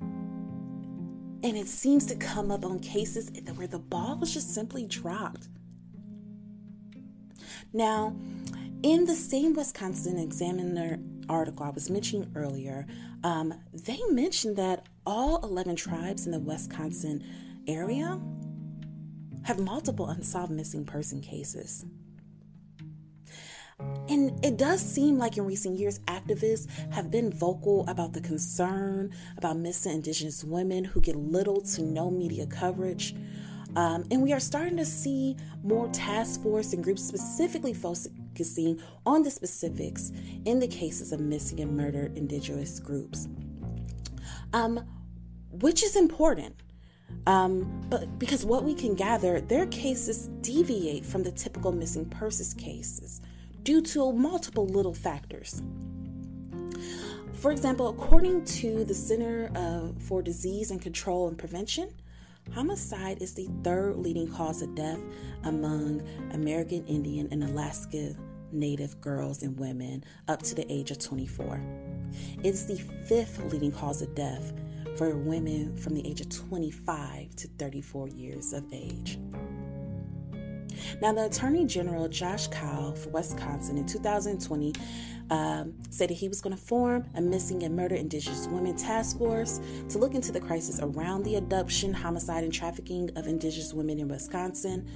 And 0.00 1.56
it 1.56 1.68
seems 1.68 2.04
to 2.06 2.16
come 2.16 2.50
up 2.50 2.64
on 2.64 2.80
cases 2.80 3.30
where 3.54 3.68
the 3.68 3.78
ball 3.78 4.18
was 4.18 4.34
just 4.34 4.52
simply 4.52 4.86
dropped. 4.86 5.46
Now, 7.72 8.16
in 8.82 9.04
the 9.04 9.14
same 9.14 9.54
Wisconsin 9.54 10.18
Examiner 10.18 10.98
article 11.28 11.64
I 11.66 11.70
was 11.70 11.90
mentioning 11.90 12.30
earlier, 12.34 12.86
um, 13.24 13.54
they 13.72 13.98
mentioned 14.10 14.56
that 14.56 14.86
all 15.04 15.42
11 15.44 15.76
tribes 15.76 16.26
in 16.26 16.32
the 16.32 16.38
Wisconsin 16.38 17.24
area 17.66 18.20
have 19.44 19.58
multiple 19.58 20.08
unsolved 20.08 20.52
missing 20.52 20.84
person 20.84 21.20
cases. 21.20 21.84
And 24.08 24.44
it 24.44 24.56
does 24.56 24.80
seem 24.80 25.18
like 25.18 25.36
in 25.36 25.44
recent 25.44 25.78
years, 25.78 25.98
activists 26.00 26.68
have 26.92 27.10
been 27.10 27.30
vocal 27.30 27.84
about 27.88 28.12
the 28.12 28.20
concern 28.20 29.12
about 29.36 29.58
missing 29.58 29.92
Indigenous 29.92 30.42
women 30.42 30.84
who 30.84 31.00
get 31.00 31.16
little 31.16 31.60
to 31.60 31.82
no 31.82 32.10
media 32.10 32.46
coverage. 32.46 33.14
Um, 33.74 34.04
and 34.10 34.22
we 34.22 34.32
are 34.32 34.40
starting 34.40 34.78
to 34.78 34.86
see 34.86 35.36
more 35.62 35.88
task 35.88 36.42
force 36.42 36.72
and 36.72 36.82
groups 36.82 37.04
specifically 37.04 37.74
focusing 38.36 38.78
on 39.06 39.22
the 39.22 39.30
specifics 39.30 40.12
in 40.44 40.58
the 40.58 40.68
cases 40.68 41.10
of 41.10 41.20
missing 41.20 41.60
and 41.60 41.74
murdered 41.74 42.14
Indigenous 42.18 42.78
groups, 42.78 43.28
um, 44.52 44.84
which 45.52 45.82
is 45.82 45.96
important. 45.96 46.54
Um, 47.26 47.82
but 47.88 48.18
because 48.18 48.44
what 48.44 48.62
we 48.62 48.74
can 48.74 48.94
gather, 48.94 49.40
their 49.40 49.66
cases 49.68 50.28
deviate 50.42 51.06
from 51.06 51.22
the 51.22 51.32
typical 51.32 51.72
missing 51.72 52.04
persons 52.04 52.52
cases 52.52 53.22
due 53.62 53.80
to 53.80 54.12
multiple 54.12 54.66
little 54.66 54.94
factors. 54.94 55.62
For 57.32 57.50
example, 57.50 57.88
according 57.88 58.44
to 58.60 58.84
the 58.84 58.94
Center 58.94 59.50
uh, 59.54 59.98
for 59.98 60.20
Disease 60.20 60.70
and 60.70 60.82
Control 60.82 61.28
and 61.28 61.38
Prevention, 61.38 61.88
homicide 62.54 63.20
is 63.20 63.34
the 63.34 63.48
third 63.62 63.96
leading 63.96 64.30
cause 64.30 64.62
of 64.62 64.74
death 64.74 65.00
among 65.44 66.02
American 66.32 66.84
Indian 66.86 67.28
and 67.30 67.44
Alaska 67.44 68.14
Native 68.52 69.00
girls 69.00 69.42
and 69.42 69.58
women 69.58 70.04
up 70.28 70.42
to 70.42 70.54
the 70.54 70.70
age 70.72 70.90
of 70.90 70.98
24. 70.98 71.60
It's 72.42 72.64
the 72.64 72.76
fifth 73.08 73.52
leading 73.52 73.72
cause 73.72 74.02
of 74.02 74.14
death 74.14 74.52
for 74.96 75.14
women 75.16 75.76
from 75.76 75.94
the 75.94 76.06
age 76.08 76.20
of 76.20 76.28
25 76.28 77.36
to 77.36 77.48
34 77.58 78.08
years 78.08 78.52
of 78.52 78.64
age. 78.72 79.18
Now, 81.00 81.12
the 81.12 81.26
Attorney 81.26 81.66
General 81.66 82.08
Josh 82.08 82.46
Kaul 82.48 82.92
for 82.92 83.10
Wisconsin 83.10 83.76
in 83.76 83.86
2020 83.86 84.72
um, 85.30 85.74
said 85.90 86.10
that 86.10 86.14
he 86.14 86.28
was 86.28 86.40
going 86.40 86.54
to 86.54 86.62
form 86.62 87.04
a 87.14 87.20
missing 87.20 87.62
and 87.64 87.74
murdered 87.74 87.98
Indigenous 87.98 88.46
women 88.46 88.76
task 88.76 89.18
force 89.18 89.60
to 89.88 89.98
look 89.98 90.14
into 90.14 90.32
the 90.32 90.40
crisis 90.40 90.78
around 90.80 91.24
the 91.24 91.36
adoption, 91.36 91.92
homicide, 91.92 92.44
and 92.44 92.52
trafficking 92.52 93.10
of 93.16 93.26
Indigenous 93.26 93.74
women 93.74 93.98
in 93.98 94.08
Wisconsin. 94.08 94.86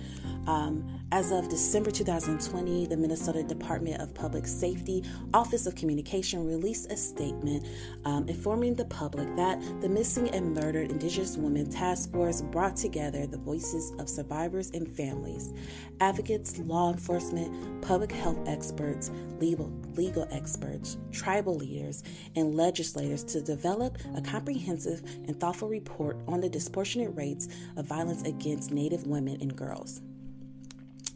Um, 0.46 1.00
as 1.12 1.32
of 1.32 1.48
December 1.48 1.90
2020, 1.90 2.86
the 2.86 2.96
Minnesota 2.96 3.42
Department 3.42 4.00
of 4.00 4.14
Public 4.14 4.46
Safety 4.46 5.02
Office 5.34 5.66
of 5.66 5.74
Communication 5.74 6.46
released 6.46 6.90
a 6.92 6.96
statement 6.96 7.66
um, 8.04 8.28
informing 8.28 8.74
the 8.74 8.84
public 8.86 9.34
that 9.36 9.60
the 9.80 9.88
Missing 9.88 10.30
and 10.30 10.54
Murdered 10.54 10.90
Indigenous 10.90 11.36
Women 11.36 11.68
Task 11.68 12.12
Force 12.12 12.42
brought 12.42 12.76
together 12.76 13.26
the 13.26 13.38
voices 13.38 13.92
of 13.98 14.08
survivors 14.08 14.70
and 14.70 14.88
families, 14.88 15.52
advocates, 16.00 16.58
law 16.58 16.90
enforcement, 16.90 17.82
public 17.82 18.10
health 18.10 18.38
experts, 18.46 19.10
legal, 19.38 19.70
legal 19.94 20.26
experts, 20.30 20.96
tribal 21.12 21.54
leaders, 21.54 22.02
and 22.36 22.54
legislators 22.54 23.22
to 23.24 23.40
develop 23.40 23.98
a 24.16 24.20
comprehensive 24.22 25.02
and 25.26 25.38
thoughtful 25.38 25.68
report 25.68 26.16
on 26.26 26.40
the 26.40 26.48
disproportionate 26.48 27.14
rates 27.14 27.48
of 27.76 27.86
violence 27.86 28.22
against 28.22 28.70
Native 28.70 29.06
women 29.06 29.38
and 29.40 29.54
girls. 29.54 30.00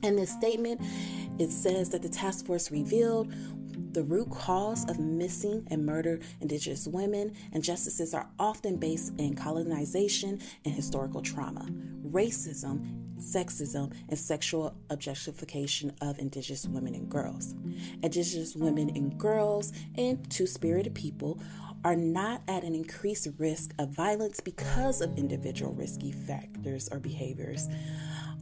In 0.03 0.17
this 0.17 0.31
statement, 0.31 0.83
it 1.39 1.51
says 1.51 1.89
that 1.91 2.03
the 2.03 2.09
task 2.11 2.45
force 2.45 2.71
revealed 2.71 3.33
the 3.93 4.03
root 4.03 4.29
cause 4.31 4.89
of 4.91 4.99
missing 4.99 5.67
and 5.71 5.87
murdered 5.87 6.23
Indigenous 6.41 6.87
women 6.87 7.33
and 7.53 7.63
justices 7.63 8.13
are 8.13 8.29
often 8.39 8.77
based 8.77 9.13
in 9.19 9.35
colonization 9.35 10.41
and 10.65 10.75
historical 10.75 11.23
trauma, 11.23 11.67
racism, 12.07 13.04
sexism, 13.19 13.93
and 14.09 14.19
sexual 14.19 14.75
objectification 14.91 15.93
of 16.01 16.19
Indigenous 16.19 16.67
women 16.67 16.95
and 16.95 17.09
girls. 17.09 17.55
Indigenous 18.03 18.55
women 18.57 18.91
and 18.91 19.19
girls 19.19 19.73
and 19.97 20.29
two 20.31 20.47
spirited 20.47 20.95
people 20.95 21.41
are 21.85 21.97
not 21.97 22.43
at 22.49 22.65
an 22.65 22.75
increased 22.75 23.29
risk 23.39 23.75
of 23.79 23.91
violence 23.91 24.41
because 24.41 25.01
of 25.03 25.19
individual 25.19 25.73
risky 25.75 26.13
factors 26.13 26.89
or 26.91 26.99
behaviors 26.99 27.69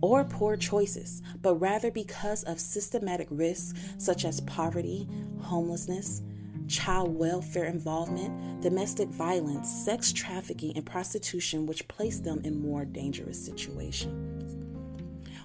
or 0.01 0.25
poor 0.25 0.57
choices, 0.57 1.23
but 1.41 1.55
rather 1.57 1.91
because 1.91 2.45
of 2.45 2.61
systematic 2.61 3.29
risks 3.31 3.79
such 3.99 4.25
as 4.25 4.41
poverty, 4.43 5.09
homelessness, 5.41 6.23
child 6.69 7.17
welfare 7.17 7.67
involvement, 7.67 8.63
domestic 8.63 9.09
violence, 9.09 9.69
sex 9.69 10.13
trafficking, 10.13 10.77
and 10.77 10.87
prostitution, 10.87 11.67
which 11.67 11.87
place 11.89 12.21
them 12.21 12.41
in 12.45 12.61
more 12.61 12.85
dangerous 12.85 13.43
situations. 13.45 14.62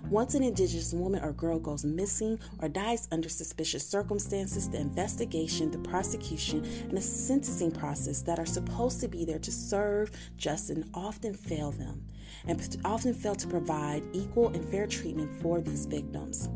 Once 0.09 0.35
an 0.35 0.43
Indigenous 0.43 0.93
woman 0.93 1.21
or 1.21 1.33
girl 1.33 1.59
goes 1.59 1.83
missing 1.83 2.39
or 2.61 2.69
dies 2.69 3.09
under 3.11 3.27
suspicious 3.27 3.85
circumstances, 3.85 4.69
the 4.69 4.77
investigation, 4.77 5.69
the 5.69 5.77
prosecution, 5.79 6.63
and 6.83 6.97
the 6.97 7.01
sentencing 7.01 7.71
process 7.71 8.21
that 8.21 8.39
are 8.39 8.45
supposed 8.45 9.01
to 9.01 9.09
be 9.09 9.25
there 9.25 9.39
to 9.39 9.51
serve 9.51 10.09
justice 10.37 10.85
often 10.93 11.33
fail 11.33 11.71
them 11.71 12.01
and 12.47 12.77
often 12.85 13.13
fail 13.13 13.35
to 13.35 13.47
provide 13.47 14.01
equal 14.13 14.47
and 14.49 14.63
fair 14.69 14.87
treatment 14.87 15.29
for 15.41 15.59
these 15.59 15.85
victims. 15.85 16.49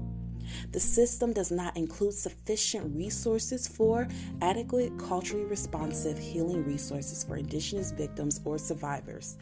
The 0.72 0.80
system 0.80 1.34
does 1.34 1.52
not 1.52 1.76
include 1.76 2.14
sufficient 2.14 2.96
resources 2.96 3.68
for 3.68 4.08
adequate, 4.42 4.98
culturally 4.98 5.46
responsive 5.46 6.18
healing 6.18 6.64
resources 6.64 7.24
for 7.24 7.36
Indigenous 7.36 7.92
victims 7.92 8.40
or 8.46 8.58
survivors, 8.58 9.38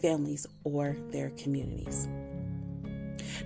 families, 0.00 0.46
or 0.64 0.96
their 1.10 1.30
communities. 1.30 2.08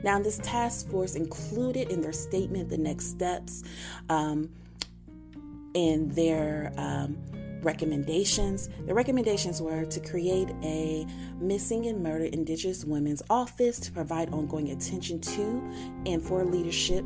Now, 0.03 0.21
this 0.21 0.39
task 0.39 0.89
force 0.91 1.15
included 1.15 1.91
in 1.91 2.01
their 2.01 2.13
statement 2.13 2.69
the 2.69 2.79
next 2.79 3.07
steps 3.07 3.63
um, 4.09 4.51
in 5.75 6.09
their 6.11 6.73
um, 6.77 7.17
recommendations. 7.63 8.69
The 8.87 8.95
recommendations 8.95 9.61
were 9.61 9.85
to 9.85 10.01
create 10.01 10.51
a 10.63 11.07
missing 11.41 11.87
and 11.87 12.03
murdered 12.03 12.35
Indigenous 12.35 12.85
women's 12.85 13.23
office 13.29 13.79
to 13.81 13.93
provide 13.93 14.33
ongoing 14.33 14.71
attention 14.71 15.21
to 15.21 15.63
and 16.07 16.23
for 16.23 16.45
leadership 16.45 17.05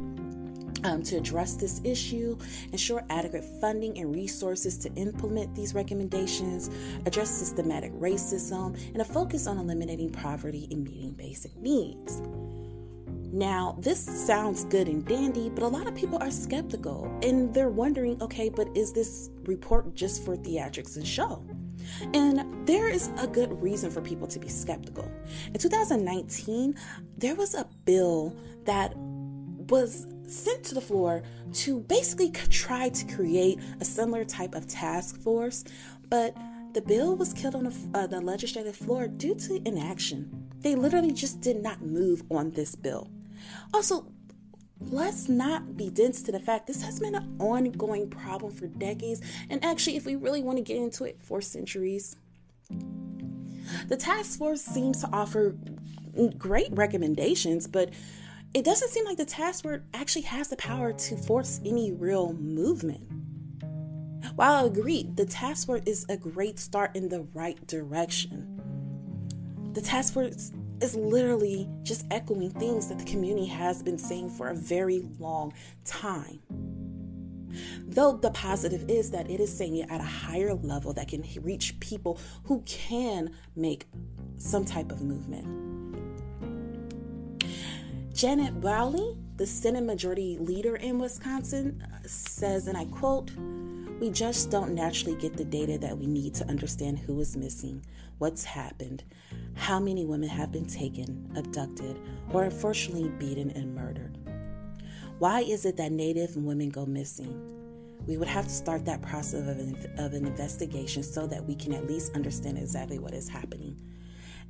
um, 0.84 1.02
to 1.02 1.16
address 1.16 1.54
this 1.54 1.80
issue, 1.84 2.38
ensure 2.72 3.02
adequate 3.10 3.44
funding 3.60 3.98
and 3.98 4.14
resources 4.14 4.78
to 4.78 4.92
implement 4.94 5.54
these 5.54 5.74
recommendations, 5.74 6.70
address 7.06 7.30
systematic 7.30 7.92
racism, 7.92 8.78
and 8.92 9.00
a 9.00 9.04
focus 9.04 9.46
on 9.46 9.58
eliminating 9.58 10.10
poverty 10.10 10.68
and 10.70 10.84
meeting 10.84 11.12
basic 11.12 11.54
needs. 11.56 12.22
Now, 13.32 13.76
this 13.78 14.00
sounds 14.00 14.64
good 14.64 14.88
and 14.88 15.06
dandy, 15.06 15.50
but 15.50 15.62
a 15.62 15.68
lot 15.68 15.86
of 15.86 15.94
people 15.94 16.18
are 16.20 16.32
skeptical 16.32 17.04
and 17.22 17.54
they're 17.54 17.68
wondering 17.68 18.20
okay, 18.20 18.48
but 18.48 18.68
is 18.76 18.92
this 18.92 19.30
report 19.44 19.94
just 19.94 20.24
for 20.24 20.36
theatrics 20.36 20.96
and 20.96 21.06
show? 21.06 21.44
And 22.12 22.66
there 22.66 22.88
is 22.88 23.10
a 23.18 23.28
good 23.28 23.62
reason 23.62 23.90
for 23.90 24.00
people 24.00 24.26
to 24.26 24.38
be 24.40 24.48
skeptical. 24.48 25.08
In 25.46 25.60
2019, 25.60 26.74
there 27.18 27.36
was 27.36 27.54
a 27.54 27.68
bill 27.84 28.36
that 28.64 28.94
was 28.96 30.08
sent 30.26 30.64
to 30.64 30.74
the 30.74 30.80
floor 30.80 31.22
to 31.52 31.80
basically 31.80 32.30
try 32.30 32.88
to 32.88 33.14
create 33.14 33.60
a 33.80 33.84
similar 33.84 34.24
type 34.24 34.56
of 34.56 34.66
task 34.66 35.20
force, 35.20 35.62
but 36.08 36.36
the 36.72 36.82
bill 36.82 37.16
was 37.16 37.32
killed 37.32 37.54
on 37.54 37.64
the, 37.64 37.90
uh, 37.94 38.06
the 38.06 38.20
legislative 38.20 38.76
floor 38.76 39.06
due 39.06 39.34
to 39.36 39.62
inaction. 39.66 40.48
They 40.60 40.74
literally 40.74 41.12
just 41.12 41.40
did 41.40 41.62
not 41.62 41.82
move 41.82 42.22
on 42.30 42.50
this 42.50 42.74
bill. 42.74 43.08
Also, 43.72 44.12
let's 44.80 45.28
not 45.28 45.76
be 45.76 45.90
dense 45.90 46.22
to 46.22 46.32
the 46.32 46.40
fact 46.40 46.66
this 46.66 46.82
has 46.82 47.00
been 47.00 47.14
an 47.14 47.36
ongoing 47.38 48.08
problem 48.08 48.52
for 48.52 48.66
decades, 48.66 49.20
and 49.48 49.64
actually, 49.64 49.96
if 49.96 50.06
we 50.06 50.16
really 50.16 50.42
want 50.42 50.58
to 50.58 50.64
get 50.64 50.76
into 50.76 51.04
it, 51.04 51.20
for 51.20 51.40
centuries. 51.40 52.16
The 53.88 53.96
task 53.96 54.38
force 54.38 54.62
seems 54.62 55.00
to 55.02 55.08
offer 55.12 55.56
great 56.38 56.68
recommendations, 56.72 57.66
but 57.66 57.90
it 58.52 58.64
doesn't 58.64 58.90
seem 58.90 59.04
like 59.04 59.16
the 59.16 59.24
task 59.24 59.62
force 59.62 59.82
actually 59.94 60.22
has 60.22 60.48
the 60.48 60.56
power 60.56 60.92
to 60.92 61.16
force 61.16 61.60
any 61.64 61.92
real 61.92 62.32
movement. 62.32 63.06
While 64.34 64.64
I 64.64 64.66
agree, 64.66 65.08
the 65.14 65.24
task 65.24 65.66
force 65.66 65.82
is 65.86 66.06
a 66.08 66.16
great 66.16 66.58
start 66.58 66.96
in 66.96 67.08
the 67.08 67.22
right 67.34 67.64
direction. 67.66 68.60
The 69.72 69.80
task 69.80 70.14
force 70.14 70.52
is 70.80 70.94
literally 70.94 71.68
just 71.82 72.06
echoing 72.10 72.50
things 72.50 72.88
that 72.88 72.98
the 72.98 73.04
community 73.04 73.46
has 73.46 73.82
been 73.82 73.98
saying 73.98 74.30
for 74.30 74.48
a 74.48 74.54
very 74.54 75.06
long 75.18 75.52
time. 75.84 76.40
Though 77.86 78.16
the 78.16 78.30
positive 78.30 78.88
is 78.88 79.10
that 79.10 79.28
it 79.28 79.40
is 79.40 79.56
saying 79.56 79.76
it 79.76 79.90
at 79.90 80.00
a 80.00 80.04
higher 80.04 80.54
level 80.54 80.92
that 80.94 81.08
can 81.08 81.24
reach 81.42 81.78
people 81.80 82.18
who 82.44 82.62
can 82.62 83.30
make 83.56 83.86
some 84.36 84.64
type 84.64 84.92
of 84.92 85.02
movement. 85.02 85.46
Janet 88.14 88.60
Brawley, 88.60 89.16
the 89.36 89.46
Senate 89.46 89.84
Majority 89.84 90.36
Leader 90.38 90.76
in 90.76 90.98
Wisconsin, 90.98 91.82
says, 92.04 92.68
and 92.68 92.76
I 92.76 92.84
quote, 92.86 93.30
we 94.00 94.08
just 94.10 94.50
don't 94.50 94.74
naturally 94.74 95.14
get 95.20 95.36
the 95.36 95.44
data 95.44 95.76
that 95.76 95.96
we 95.96 96.06
need 96.06 96.34
to 96.34 96.48
understand 96.48 96.98
who 96.98 97.20
is 97.20 97.36
missing, 97.36 97.84
what's 98.16 98.42
happened, 98.44 99.04
how 99.54 99.78
many 99.78 100.06
women 100.06 100.28
have 100.28 100.50
been 100.50 100.64
taken, 100.64 101.30
abducted, 101.36 102.00
or 102.32 102.44
unfortunately 102.44 103.10
beaten 103.18 103.50
and 103.50 103.74
murdered. 103.74 104.16
Why 105.18 105.42
is 105.42 105.66
it 105.66 105.76
that 105.76 105.92
Native 105.92 106.34
women 106.34 106.70
go 106.70 106.86
missing? 106.86 107.46
We 108.06 108.16
would 108.16 108.28
have 108.28 108.46
to 108.46 108.50
start 108.50 108.86
that 108.86 109.02
process 109.02 109.42
of 109.42 109.58
an, 109.58 109.76
of 109.98 110.14
an 110.14 110.26
investigation 110.26 111.02
so 111.02 111.26
that 111.26 111.44
we 111.44 111.54
can 111.54 111.74
at 111.74 111.86
least 111.86 112.14
understand 112.14 112.56
exactly 112.56 112.98
what 112.98 113.12
is 113.12 113.28
happening. 113.28 113.78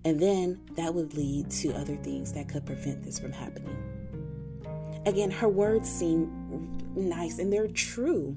And 0.04 0.20
then 0.20 0.60
that 0.76 0.94
would 0.94 1.14
lead 1.14 1.50
to 1.50 1.72
other 1.72 1.96
things 1.96 2.32
that 2.34 2.48
could 2.48 2.64
prevent 2.64 3.02
this 3.02 3.18
from 3.18 3.32
happening. 3.32 3.76
Again, 5.06 5.32
her 5.32 5.48
words 5.48 5.90
seem 5.90 6.78
nice 6.94 7.40
and 7.40 7.52
they're 7.52 7.66
true. 7.66 8.36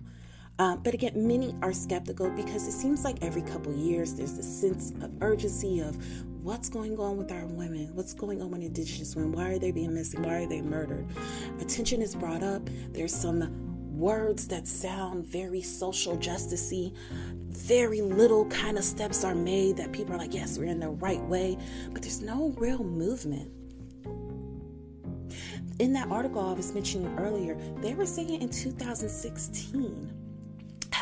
Uh, 0.59 0.75
but 0.77 0.93
again, 0.93 1.13
many 1.15 1.55
are 1.63 1.73
skeptical 1.73 2.29
because 2.29 2.67
it 2.67 2.71
seems 2.73 3.03
like 3.03 3.17
every 3.23 3.41
couple 3.41 3.73
years 3.73 4.13
there's 4.13 4.33
this 4.33 4.61
sense 4.61 4.91
of 5.01 5.11
urgency 5.21 5.79
of 5.79 5.97
what's 6.43 6.69
going 6.69 6.97
on 6.99 7.17
with 7.17 7.31
our 7.31 7.45
women, 7.47 7.89
what's 7.95 8.13
going 8.13 8.41
on 8.41 8.51
with 8.51 8.61
Indigenous 8.61 9.15
women, 9.15 9.31
why 9.31 9.49
are 9.49 9.57
they 9.57 9.71
being 9.71 9.93
missing, 9.93 10.21
why 10.21 10.43
are 10.43 10.47
they 10.47 10.61
murdered. 10.61 11.07
Attention 11.59 12.01
is 12.01 12.13
brought 12.13 12.43
up. 12.43 12.61
There's 12.91 13.13
some 13.13 13.97
words 13.97 14.47
that 14.49 14.67
sound 14.67 15.25
very 15.25 15.61
social 15.61 16.17
justicey. 16.17 16.95
Very 17.49 18.01
little 18.01 18.45
kind 18.47 18.77
of 18.77 18.83
steps 18.83 19.23
are 19.23 19.35
made 19.35 19.77
that 19.77 19.91
people 19.91 20.13
are 20.13 20.17
like, 20.17 20.33
yes, 20.33 20.57
we're 20.57 20.65
in 20.65 20.79
the 20.79 20.89
right 20.89 21.23
way, 21.23 21.57
but 21.91 22.01
there's 22.01 22.21
no 22.21 22.53
real 22.57 22.83
movement. 22.83 23.51
In 25.79 25.93
that 25.93 26.09
article 26.09 26.47
I 26.47 26.53
was 26.53 26.73
mentioning 26.73 27.17
earlier, 27.17 27.57
they 27.81 27.95
were 27.95 28.05
saying 28.05 28.41
in 28.41 28.49
2016 28.49 30.22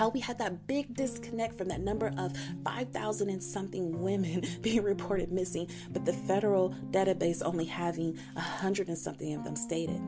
how 0.02 0.10
we 0.10 0.20
had 0.20 0.40
that 0.40 0.66
big 0.66 0.96
disconnect 0.96 1.56
from 1.56 1.68
that 1.68 1.80
number 1.80 2.12
of 2.18 2.36
5,000 2.66 3.30
and 3.30 3.44
something 3.44 4.02
women 4.02 4.44
being 4.64 4.82
reported 4.82 5.32
missing, 5.32 5.70
but 5.92 6.06
the 6.06 6.14
federal 6.14 6.72
database 6.90 7.44
only 7.46 7.66
having 7.66 8.18
a 8.36 8.40
hundred 8.40 8.88
and 8.88 8.98
something 8.98 9.36
of 9.36 9.44
them 9.44 9.56
stated. 9.56 10.02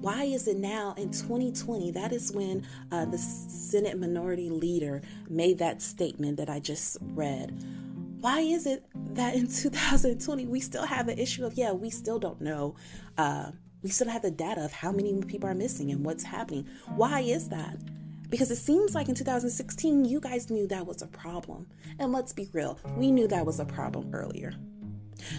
Why 0.00 0.24
is 0.24 0.48
it 0.48 0.56
now 0.56 0.94
in 0.96 1.10
2020? 1.10 1.90
That 1.90 2.12
is 2.12 2.32
when 2.32 2.66
uh, 2.90 3.04
the 3.04 3.18
Senate 3.18 3.98
Minority 3.98 4.48
Leader 4.48 5.02
made 5.28 5.58
that 5.58 5.82
statement 5.82 6.38
that 6.38 6.48
I 6.48 6.58
just 6.58 6.96
read. 7.02 7.62
Why 8.22 8.40
is 8.40 8.66
it 8.66 8.86
that 9.14 9.34
in 9.34 9.48
2020 9.48 10.46
we 10.46 10.60
still 10.60 10.86
have 10.86 11.04
the 11.04 11.20
issue 11.20 11.44
of, 11.44 11.52
yeah, 11.58 11.72
we 11.72 11.90
still 11.90 12.18
don't 12.18 12.40
know, 12.40 12.74
uh, 13.18 13.50
we 13.82 13.90
still 13.90 14.08
have 14.08 14.22
the 14.22 14.30
data 14.30 14.64
of 14.64 14.72
how 14.72 14.92
many 14.92 15.22
people 15.24 15.50
are 15.50 15.54
missing 15.54 15.90
and 15.90 16.06
what's 16.06 16.24
happening? 16.24 16.66
Why 16.96 17.20
is 17.20 17.50
that? 17.50 17.76
Because 18.30 18.50
it 18.50 18.56
seems 18.56 18.94
like 18.94 19.08
in 19.08 19.14
2016, 19.14 20.04
you 20.04 20.20
guys 20.20 20.50
knew 20.50 20.66
that 20.68 20.86
was 20.86 21.02
a 21.02 21.06
problem. 21.06 21.66
And 21.98 22.12
let's 22.12 22.32
be 22.32 22.48
real, 22.52 22.78
we 22.96 23.10
knew 23.10 23.26
that 23.28 23.44
was 23.44 23.60
a 23.60 23.64
problem 23.64 24.10
earlier. 24.14 24.54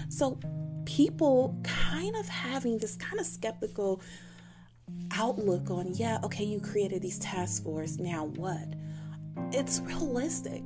So, 0.10 0.38
people 0.86 1.58
kind 1.64 2.16
of 2.16 2.28
having 2.28 2.78
this 2.78 2.96
kind 2.98 3.20
of 3.20 3.26
skeptical 3.26 4.02
outlook 5.14 5.72
on, 5.72 5.94
yeah, 5.96 6.20
okay, 6.24 6.44
you 6.44 6.60
created 6.60 7.02
these 7.02 7.20
task 7.20 7.64
force, 7.64 7.98
now 7.98 8.26
what? 8.26 8.76
It's 9.52 9.80
realistic 9.80 10.64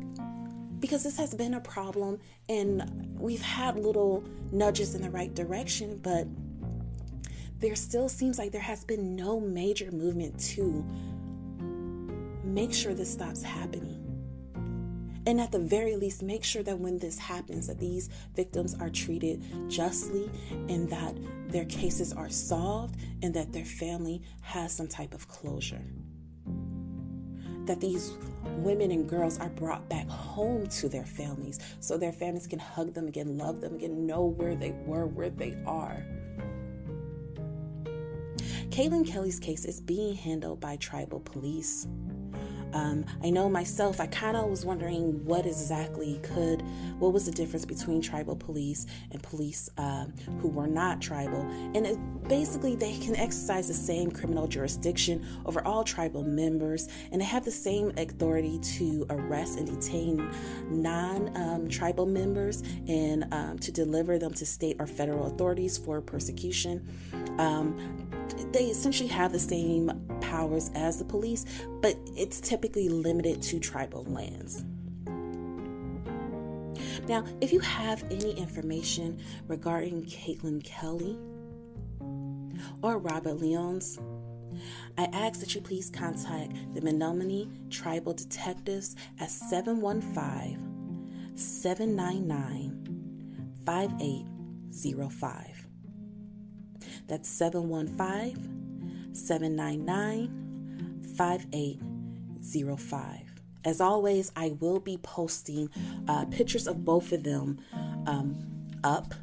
because 0.79 1.03
this 1.03 1.17
has 1.17 1.33
been 1.33 1.53
a 1.53 1.61
problem 1.61 2.19
and 2.49 3.17
we've 3.17 3.41
had 3.41 3.77
little 3.77 4.23
nudges 4.51 4.95
in 4.95 5.01
the 5.01 5.09
right 5.09 5.33
direction, 5.33 5.99
but 6.03 6.27
there 7.59 7.75
still 7.75 8.09
seems 8.09 8.37
like 8.37 8.51
there 8.51 8.61
has 8.61 8.83
been 8.83 9.15
no 9.15 9.39
major 9.39 9.91
movement 9.91 10.39
to 10.39 10.85
make 12.45 12.73
sure 12.73 12.93
this 12.93 13.11
stops 13.11 13.41
happening. 13.41 14.01
And 15.27 15.41
at 15.41 15.51
the 15.51 15.59
very 15.59 15.95
least, 15.95 16.21
make 16.21 16.43
sure 16.43 16.61
that 16.63 16.77
when 16.77 16.99
this 16.99 17.17
happens, 17.17 17.65
that 17.67 17.79
these 17.79 18.09
victims 18.35 18.75
are 18.79 18.89
treated 18.89 19.43
justly 19.69 20.29
and 20.69 20.87
that 20.89 21.15
their 21.47 21.65
cases 21.65 22.13
are 22.13 22.29
solved 22.29 22.95
and 23.23 23.33
that 23.33 23.51
their 23.51 23.65
family 23.65 24.21
has 24.41 24.71
some 24.71 24.87
type 24.87 25.15
of 25.15 25.27
closure. 25.27 25.81
That 27.65 27.81
these 27.81 28.13
women 28.57 28.91
and 28.91 29.09
girls 29.09 29.39
are 29.39 29.49
brought 29.49 29.89
back 29.89 30.07
home 30.07 30.67
to 30.67 30.87
their 30.87 31.05
families 31.05 31.59
so 31.79 31.97
their 31.97 32.13
families 32.13 32.45
can 32.45 32.59
hug 32.59 32.93
them 32.93 33.07
again, 33.07 33.35
love 33.35 33.61
them 33.61 33.73
again, 33.73 34.05
know 34.05 34.25
where 34.25 34.55
they 34.55 34.75
were, 34.85 35.07
where 35.07 35.31
they 35.31 35.57
are. 35.65 36.05
Katelyn 38.69 39.07
Kelly's 39.07 39.39
case 39.39 39.65
is 39.65 39.79
being 39.79 40.13
handled 40.13 40.59
by 40.59 40.75
tribal 40.75 41.21
police. 41.21 41.87
Um, 42.73 43.05
I 43.23 43.29
know 43.29 43.49
myself, 43.49 43.99
I 43.99 44.07
kind 44.07 44.35
of 44.37 44.49
was 44.49 44.65
wondering 44.65 45.23
what 45.25 45.45
exactly 45.45 46.19
could, 46.23 46.61
what 46.99 47.13
was 47.13 47.25
the 47.25 47.31
difference 47.31 47.65
between 47.65 48.01
tribal 48.01 48.35
police 48.35 48.85
and 49.11 49.21
police 49.23 49.69
um, 49.77 50.13
who 50.41 50.49
were 50.49 50.67
not 50.67 51.01
tribal. 51.01 51.41
And 51.73 51.85
it, 51.85 52.27
basically, 52.27 52.75
they 52.75 52.97
can 52.97 53.15
exercise 53.15 53.67
the 53.67 53.73
same 53.73 54.11
criminal 54.11 54.47
jurisdiction 54.47 55.25
over 55.45 55.65
all 55.65 55.83
tribal 55.83 56.23
members, 56.23 56.87
and 57.11 57.21
they 57.21 57.25
have 57.25 57.45
the 57.45 57.51
same 57.51 57.91
authority 57.97 58.59
to 58.59 59.05
arrest 59.09 59.57
and 59.57 59.67
detain 59.67 60.29
non 60.69 61.35
um, 61.37 61.69
tribal 61.69 62.05
members 62.05 62.61
and 62.87 63.25
um, 63.33 63.59
to 63.59 63.71
deliver 63.71 64.17
them 64.17 64.33
to 64.33 64.45
state 64.45 64.75
or 64.79 64.87
federal 64.87 65.27
authorities 65.27 65.77
for 65.77 66.01
persecution. 66.01 66.85
Um, 67.37 67.77
they 68.51 68.65
essentially 68.65 69.09
have 69.09 69.31
the 69.31 69.39
same 69.39 69.91
powers 70.35 70.69
as 70.75 70.97
the 70.97 71.05
police, 71.05 71.45
but 71.81 71.97
it's 72.15 72.39
typically 72.41 72.89
limited 72.89 73.41
to 73.41 73.59
tribal 73.59 74.03
lands. 74.05 74.63
Now, 77.07 77.23
if 77.39 77.53
you 77.53 77.59
have 77.59 78.03
any 78.11 78.33
information 78.33 79.21
regarding 79.47 80.03
Katelyn 80.03 80.61
Kelly 80.63 81.17
or 82.81 82.97
Robert 82.97 83.37
Leons, 83.37 83.99
I 84.97 85.05
ask 85.13 85.39
that 85.39 85.55
you 85.55 85.61
please 85.61 85.89
contact 85.89 86.51
the 86.73 86.81
Menominee 86.81 87.49
Tribal 87.69 88.13
Detectives 88.13 88.97
at 89.19 89.31
715 89.31 91.31
799 91.35 93.53
5805. 93.65 95.67
That's 97.07 97.29
715 97.29 98.64
799 99.15 101.05
5805. 101.17 103.21
As 103.63 103.81
always, 103.81 104.31
I 104.35 104.55
will 104.59 104.79
be 104.79 104.97
posting 104.97 105.69
uh, 106.07 106.25
pictures 106.25 106.67
of 106.67 106.85
both 106.85 107.11
of 107.11 107.23
them 107.23 107.59
um, 108.05 108.37
up 108.83 109.15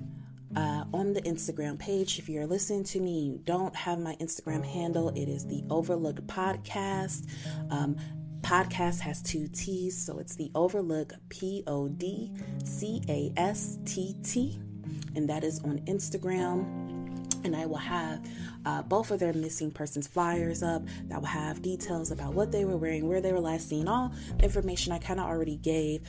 uh, 0.57 0.85
on 0.92 1.12
the 1.12 1.22
Instagram 1.22 1.78
page. 1.78 2.18
If 2.18 2.28
you're 2.28 2.46
listening 2.46 2.83
to 2.85 3.00
me, 3.00 3.20
you 3.20 3.40
don't 3.44 3.74
have 3.76 4.00
my 4.00 4.16
Instagram 4.16 4.64
handle, 4.64 5.11
it 5.11 5.28
is 5.28 5.46
the 5.46 5.62
Overlook 5.70 6.16
Podcast. 6.26 7.28
Um, 7.70 7.96
podcast 8.40 8.98
has 9.00 9.22
two 9.22 9.46
T's, 9.48 9.96
so 9.96 10.18
it's 10.18 10.35
the 10.35 10.50
Overlook 10.55 11.12
P 11.28 11.62
O 11.66 11.88
D 11.88 12.33
C 12.64 13.02
A 13.09 13.33
S 13.37 13.78
T 13.85 14.16
T, 14.24 14.59
and 15.14 15.28
that 15.28 15.44
is 15.44 15.61
on 15.61 15.78
Instagram. 15.87 16.82
And 17.44 17.57
I 17.57 17.66
will 17.66 17.76
have 17.76 18.24
uh, 18.64 18.83
both 18.83 19.11
of 19.11 19.18
their 19.20 19.33
missing 19.33 19.70
persons 19.70 20.07
flyers 20.07 20.62
up 20.62 20.83
that 21.09 21.20
will 21.20 21.26
have 21.26 21.62
details 21.62 22.11
about 22.11 22.35
what 22.35 22.52
they 22.52 22.64
were 22.64 22.76
wearing, 22.76 23.09
where 23.09 23.20
they 23.20 23.33
were 23.33 23.40
last 23.40 23.68
seen, 23.68 23.88
all 23.88 24.12
information 24.42 24.92
I 24.92 24.98
kind 24.98 25.20
of 25.20 25.26
already 25.26 25.57
gave 25.57 26.02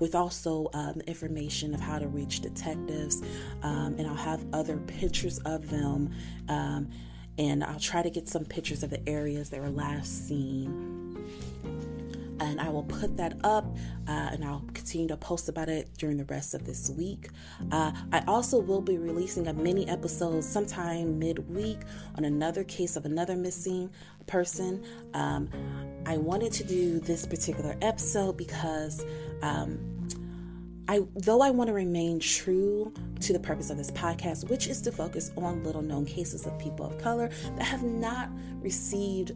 with 0.00 0.14
also 0.14 0.68
um, 0.74 1.00
information 1.06 1.74
of 1.74 1.80
how 1.80 1.98
to 1.98 2.06
reach 2.08 2.40
detectives. 2.40 3.22
Um, 3.62 3.96
and 3.98 4.06
I'll 4.06 4.14
have 4.14 4.44
other 4.52 4.76
pictures 4.76 5.38
of 5.40 5.68
them. 5.70 6.10
Um, 6.48 6.88
and 7.36 7.62
I'll 7.62 7.78
try 7.78 8.02
to 8.02 8.10
get 8.10 8.28
some 8.28 8.44
pictures 8.44 8.82
of 8.82 8.90
the 8.90 9.08
areas 9.08 9.50
they 9.50 9.60
were 9.60 9.70
last 9.70 10.26
seen 10.26 11.07
and 12.40 12.60
I 12.60 12.68
will 12.68 12.84
put 12.84 13.16
that 13.16 13.34
up 13.44 13.64
uh, 14.06 14.30
and 14.32 14.44
I'll 14.44 14.64
continue 14.74 15.08
to 15.08 15.16
post 15.16 15.48
about 15.48 15.68
it 15.68 15.90
during 15.98 16.16
the 16.16 16.24
rest 16.24 16.54
of 16.54 16.64
this 16.64 16.90
week. 16.90 17.28
Uh, 17.72 17.92
I 18.12 18.22
also 18.26 18.58
will 18.58 18.80
be 18.80 18.98
releasing 18.98 19.46
a 19.48 19.52
mini 19.52 19.88
episode 19.88 20.42
sometime 20.44 21.18
midweek 21.18 21.80
on 22.16 22.24
another 22.24 22.64
case 22.64 22.96
of 22.96 23.04
another 23.04 23.36
missing 23.36 23.90
person. 24.26 24.84
Um, 25.14 25.48
I 26.06 26.16
wanted 26.16 26.52
to 26.54 26.64
do 26.64 27.00
this 27.00 27.26
particular 27.26 27.76
episode 27.82 28.36
because. 28.36 29.04
Um, 29.42 29.98
I, 30.90 31.02
though 31.16 31.42
I 31.42 31.50
want 31.50 31.68
to 31.68 31.74
remain 31.74 32.18
true 32.18 32.94
to 33.20 33.34
the 33.34 33.38
purpose 33.38 33.68
of 33.68 33.76
this 33.76 33.90
podcast, 33.90 34.48
which 34.48 34.68
is 34.68 34.80
to 34.82 34.90
focus 34.90 35.30
on 35.36 35.62
little 35.62 35.82
known 35.82 36.06
cases 36.06 36.46
of 36.46 36.58
people 36.58 36.86
of 36.86 36.96
color 36.96 37.28
that 37.56 37.64
have 37.64 37.82
not 37.82 38.30
received 38.62 39.32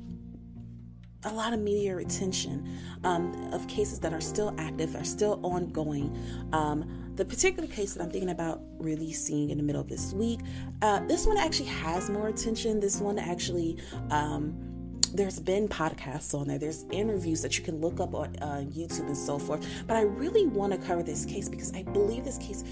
a 1.25 1.33
lot 1.33 1.53
of 1.53 1.61
media 1.61 1.97
attention 1.97 2.69
um, 3.05 3.33
of 3.53 3.67
cases 3.69 4.01
that 4.01 4.13
are 4.13 4.21
still 4.21 4.55
active, 4.59 4.95
are 4.97 5.05
still 5.05 5.41
ongoing. 5.43 6.17
Um, 6.53 7.13
the 7.15 7.25
particular 7.25 7.69
case 7.69 7.95
that 7.95 8.03
I'm 8.03 8.11
thinking 8.11 8.31
about 8.31 8.63
releasing 8.79 9.51
in 9.51 9.59
the 9.59 9.63
middle 9.63 9.81
of 9.81 9.89
this 9.89 10.13
week, 10.13 10.41
uh, 10.81 11.01
this 11.07 11.27
one 11.27 11.37
actually 11.37 11.69
has 11.69 12.11
more 12.11 12.29
attention. 12.29 12.81
This 12.81 13.01
one 13.01 13.19
actually. 13.19 13.79
Um, 14.11 14.69
there's 15.15 15.39
been 15.39 15.69
podcasts 15.69 16.33
on 16.33 16.49
there. 16.49 16.57
There's 16.57 16.87
interviews 16.91 17.43
that 17.43 17.59
you 17.59 17.63
can 17.63 17.83
look 17.83 18.01
up 18.01 18.15
on 18.15 18.35
uh, 18.41 18.65
YouTube 18.67 19.09
and 19.09 19.17
so 19.17 19.39
forth. 19.39 19.67
But 19.87 19.99
I 19.99 20.03
really 20.03 20.47
want 20.47 20.73
to 20.73 20.79
cover 20.79 21.03
this 21.03 21.27
case 21.27 21.51
because 21.51 21.71
I 21.75 21.83
believe 21.83 22.25
this 22.25 22.39
case 22.39 22.65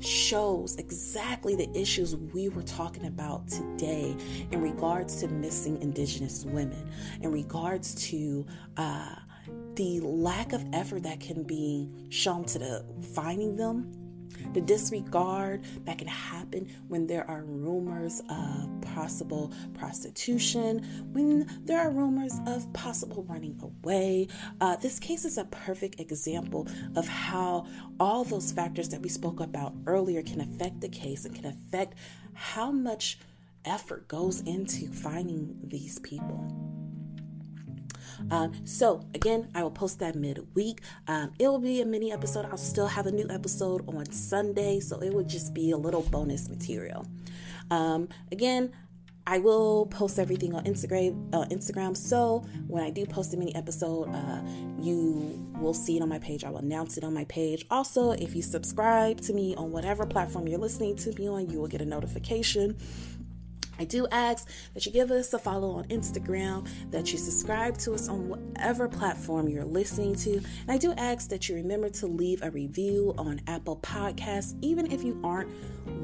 shows 0.00 0.76
exactly 0.76 1.54
the 1.54 1.70
issues 1.78 2.16
we 2.16 2.48
were 2.48 2.62
talking 2.62 3.06
about 3.06 3.48
today 3.48 4.16
in 4.50 4.60
regards 4.60 5.20
to 5.20 5.28
missing 5.28 5.80
Indigenous 5.82 6.44
women, 6.44 6.90
in 7.20 7.30
regards 7.30 7.94
to 8.08 8.46
uh, 8.76 9.14
the 9.74 10.00
lack 10.00 10.52
of 10.52 10.64
effort 10.72 11.02
that 11.02 11.20
can 11.20 11.42
be 11.42 11.88
shown 12.08 12.44
to 12.44 12.58
the 12.58 12.84
finding 13.14 13.56
them 13.56 13.90
the 14.52 14.60
disregard 14.60 15.62
that 15.84 15.98
can 15.98 16.06
happen 16.06 16.68
when 16.88 17.06
there 17.06 17.28
are 17.30 17.42
rumors 17.44 18.22
of 18.28 18.80
possible 18.94 19.52
prostitution, 19.74 20.78
when 21.12 21.46
there 21.64 21.80
are 21.80 21.90
rumors 21.90 22.38
of 22.46 22.70
possible 22.72 23.24
running 23.28 23.58
away. 23.62 24.28
Uh, 24.60 24.76
this 24.76 24.98
case 24.98 25.24
is 25.24 25.38
a 25.38 25.44
perfect 25.46 26.00
example 26.00 26.66
of 26.96 27.06
how 27.06 27.66
all 27.98 28.24
those 28.24 28.52
factors 28.52 28.88
that 28.88 29.02
we 29.02 29.08
spoke 29.08 29.40
about 29.40 29.74
earlier 29.86 30.22
can 30.22 30.40
affect 30.40 30.80
the 30.80 30.88
case 30.88 31.24
and 31.24 31.34
can 31.34 31.46
affect 31.46 31.94
how 32.34 32.70
much 32.70 33.18
effort 33.64 34.08
goes 34.08 34.40
into 34.42 34.90
finding 34.92 35.58
these 35.64 35.98
people. 36.00 36.69
Um, 38.30 38.66
so 38.66 39.04
again, 39.14 39.50
I 39.54 39.62
will 39.62 39.70
post 39.70 39.98
that 40.00 40.14
midweek. 40.14 40.80
Um, 41.08 41.32
it 41.38 41.48
will 41.48 41.58
be 41.58 41.80
a 41.80 41.86
mini 41.86 42.12
episode. 42.12 42.46
I'll 42.46 42.56
still 42.56 42.88
have 42.88 43.06
a 43.06 43.12
new 43.12 43.26
episode 43.30 43.88
on 43.88 44.10
Sunday, 44.10 44.80
so 44.80 44.98
it 45.00 45.12
would 45.12 45.28
just 45.28 45.54
be 45.54 45.70
a 45.70 45.76
little 45.76 46.02
bonus 46.02 46.48
material. 46.48 47.06
Um, 47.70 48.08
again, 48.32 48.72
I 49.26 49.38
will 49.38 49.86
post 49.86 50.18
everything 50.18 50.54
on 50.54 50.64
Instagram. 50.64 51.32
Uh, 51.32 51.44
Instagram. 51.46 51.96
So 51.96 52.44
when 52.66 52.82
I 52.82 52.90
do 52.90 53.06
post 53.06 53.32
a 53.34 53.36
mini 53.36 53.54
episode, 53.54 54.08
uh, 54.08 54.42
you 54.80 55.38
will 55.60 55.74
see 55.74 55.96
it 55.96 56.02
on 56.02 56.08
my 56.08 56.18
page. 56.18 56.42
I 56.42 56.50
will 56.50 56.58
announce 56.58 56.96
it 56.96 57.04
on 57.04 57.14
my 57.14 57.24
page. 57.24 57.66
Also, 57.70 58.12
if 58.12 58.34
you 58.34 58.42
subscribe 58.42 59.20
to 59.22 59.32
me 59.32 59.54
on 59.56 59.70
whatever 59.70 60.06
platform 60.06 60.48
you're 60.48 60.58
listening 60.58 60.96
to 60.96 61.12
me 61.12 61.28
on, 61.28 61.48
you 61.48 61.60
will 61.60 61.68
get 61.68 61.80
a 61.80 61.84
notification 61.84 62.76
I 63.80 63.84
do 63.84 64.06
ask 64.12 64.46
that 64.74 64.84
you 64.84 64.92
give 64.92 65.10
us 65.10 65.32
a 65.32 65.38
follow 65.38 65.70
on 65.70 65.84
Instagram, 65.84 66.68
that 66.90 67.10
you 67.12 67.18
subscribe 67.18 67.78
to 67.78 67.94
us 67.94 68.10
on 68.10 68.28
whatever 68.28 68.86
platform 68.88 69.48
you're 69.48 69.64
listening 69.64 70.14
to. 70.16 70.34
And 70.34 70.70
I 70.70 70.76
do 70.76 70.92
ask 70.98 71.30
that 71.30 71.48
you 71.48 71.54
remember 71.54 71.88
to 71.88 72.06
leave 72.06 72.42
a 72.42 72.50
review 72.50 73.14
on 73.16 73.40
Apple 73.46 73.76
Podcasts, 73.76 74.54
even 74.60 74.92
if 74.92 75.02
you 75.02 75.18
aren't 75.24 75.50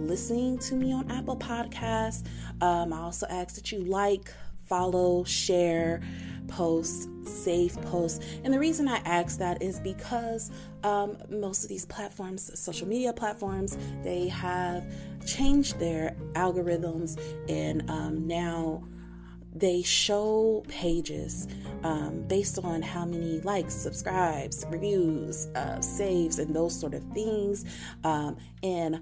listening 0.08 0.58
to 0.60 0.74
me 0.74 0.90
on 0.94 1.10
Apple 1.10 1.36
Podcasts. 1.36 2.24
Um, 2.62 2.94
I 2.94 3.00
also 3.00 3.26
ask 3.28 3.54
that 3.56 3.70
you 3.70 3.80
like, 3.80 4.32
follow, 4.66 5.24
share 5.24 6.00
post, 6.48 7.09
save 7.24 7.81
posts. 7.83 8.24
And 8.44 8.52
the 8.52 8.59
reason 8.59 8.88
I 8.88 8.98
ask 8.98 9.38
that 9.38 9.62
is 9.62 9.81
because 9.81 10.50
um, 10.83 11.18
most 11.29 11.62
of 11.64 11.68
these 11.68 11.87
platforms, 11.87 12.59
social 12.59 12.87
media 12.87 13.12
platforms, 13.12 13.76
they 14.02 14.29
have 14.29 14.85
changed 15.26 15.79
their 15.79 16.16
algorithms 16.35 17.20
and 17.48 17.88
um, 17.90 18.26
now 18.26 18.85
they 19.57 19.81
show 19.83 20.62
pages 20.68 21.48
um, 21.83 22.24
based 22.29 22.59
on 22.59 22.83
how 22.83 23.07
many 23.07 23.40
likes, 23.40 23.74
subscribes, 23.74 24.66
reviews, 24.68 25.46
uh, 25.55 25.81
saves, 25.81 26.38
and 26.38 26.55
those 26.55 26.79
sort 26.79 26.92
of 26.92 27.02
things. 27.14 27.64
Um, 28.05 28.37
and 28.62 29.00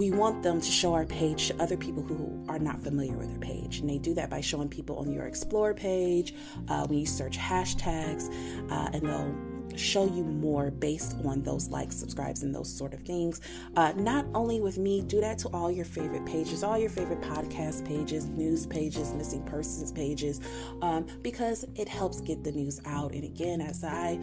we 0.00 0.10
want 0.10 0.42
them 0.42 0.62
to 0.62 0.70
show 0.70 0.94
our 0.94 1.04
page 1.04 1.48
to 1.48 1.62
other 1.62 1.76
people 1.76 2.02
who 2.02 2.42
are 2.48 2.58
not 2.58 2.82
familiar 2.82 3.14
with 3.18 3.30
our 3.32 3.38
page. 3.38 3.80
And 3.80 3.90
they 3.90 3.98
do 3.98 4.14
that 4.14 4.30
by 4.30 4.40
showing 4.40 4.70
people 4.70 4.96
on 4.96 5.12
your 5.12 5.26
Explore 5.26 5.74
page 5.74 6.34
uh, 6.68 6.86
when 6.86 6.98
you 6.98 7.04
search 7.04 7.36
hashtags, 7.36 8.32
uh, 8.72 8.88
and 8.94 9.02
they'll 9.02 9.76
show 9.76 10.06
you 10.06 10.24
more 10.24 10.70
based 10.70 11.16
on 11.26 11.42
those 11.42 11.68
likes, 11.68 11.96
subscribes, 11.96 12.42
and 12.42 12.54
those 12.54 12.72
sort 12.72 12.94
of 12.94 13.00
things. 13.00 13.42
Uh, 13.76 13.92
not 13.94 14.24
only 14.34 14.62
with 14.62 14.78
me, 14.78 15.02
do 15.02 15.20
that 15.20 15.36
to 15.40 15.48
all 15.48 15.70
your 15.70 15.84
favorite 15.84 16.24
pages, 16.24 16.64
all 16.64 16.78
your 16.78 16.88
favorite 16.88 17.20
podcast 17.20 17.86
pages, 17.86 18.24
news 18.24 18.66
pages, 18.66 19.12
missing 19.12 19.44
persons 19.44 19.92
pages, 19.92 20.40
um, 20.80 21.06
because 21.20 21.66
it 21.74 21.90
helps 21.90 22.22
get 22.22 22.42
the 22.42 22.52
news 22.52 22.80
out. 22.86 23.12
And 23.12 23.24
again, 23.24 23.60
as 23.60 23.84
I, 23.84 24.18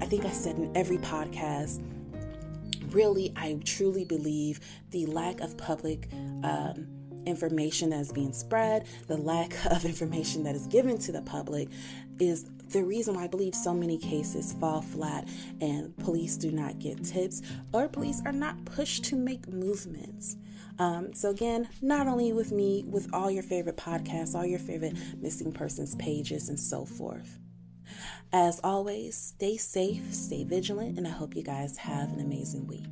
I 0.00 0.06
think 0.06 0.24
I 0.24 0.30
said 0.30 0.54
in 0.54 0.70
every 0.76 0.98
podcast, 0.98 1.82
really, 2.92 3.32
I 3.36 3.58
truly 3.64 4.04
believe 4.04 4.60
the 4.90 5.06
lack 5.06 5.40
of 5.40 5.56
public 5.56 6.08
um, 6.42 6.86
information 7.26 7.90
that 7.90 8.00
is 8.00 8.12
being 8.12 8.32
spread, 8.32 8.86
the 9.08 9.16
lack 9.16 9.52
of 9.70 9.84
information 9.84 10.44
that 10.44 10.54
is 10.54 10.66
given 10.66 10.98
to 10.98 11.12
the 11.12 11.22
public 11.22 11.68
is 12.18 12.46
the 12.70 12.82
reason 12.82 13.14
why 13.14 13.24
I 13.24 13.28
believe 13.28 13.54
so 13.54 13.72
many 13.72 13.98
cases 13.98 14.54
fall 14.54 14.82
flat 14.82 15.28
and 15.60 15.96
police 15.98 16.36
do 16.36 16.50
not 16.50 16.78
get 16.78 17.04
tips 17.04 17.42
or 17.72 17.88
police 17.88 18.22
are 18.24 18.32
not 18.32 18.64
pushed 18.64 19.04
to 19.04 19.16
make 19.16 19.46
movements. 19.48 20.36
Um, 20.78 21.14
so, 21.14 21.30
again, 21.30 21.68
not 21.80 22.06
only 22.06 22.32
with 22.32 22.52
me, 22.52 22.84
with 22.86 23.08
all 23.14 23.30
your 23.30 23.42
favorite 23.42 23.76
podcasts, 23.76 24.34
all 24.34 24.44
your 24.44 24.58
favorite 24.58 24.96
missing 25.22 25.52
persons 25.52 25.94
pages, 25.94 26.50
and 26.50 26.60
so 26.60 26.84
forth. 26.84 27.38
As 28.32 28.60
always, 28.62 29.16
stay 29.16 29.56
safe, 29.56 30.12
stay 30.12 30.44
vigilant, 30.44 30.98
and 30.98 31.06
I 31.06 31.10
hope 31.10 31.34
you 31.34 31.42
guys 31.42 31.78
have 31.78 32.12
an 32.12 32.20
amazing 32.20 32.66
week. 32.66 32.82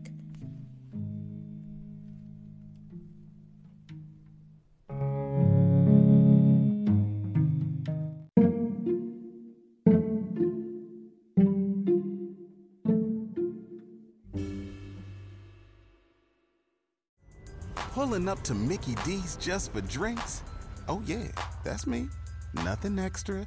Pulling 17.93 18.29
up 18.29 18.43
to 18.43 18.55
Mickey 18.55 18.97
D's 19.05 19.37
just 19.37 19.73
for 19.73 19.81
drinks? 19.83 20.43
Oh, 20.89 21.03
yeah, 21.07 21.29
that's 21.63 21.87
me. 21.87 22.09
Nothing 22.55 22.99
extra, 22.99 23.47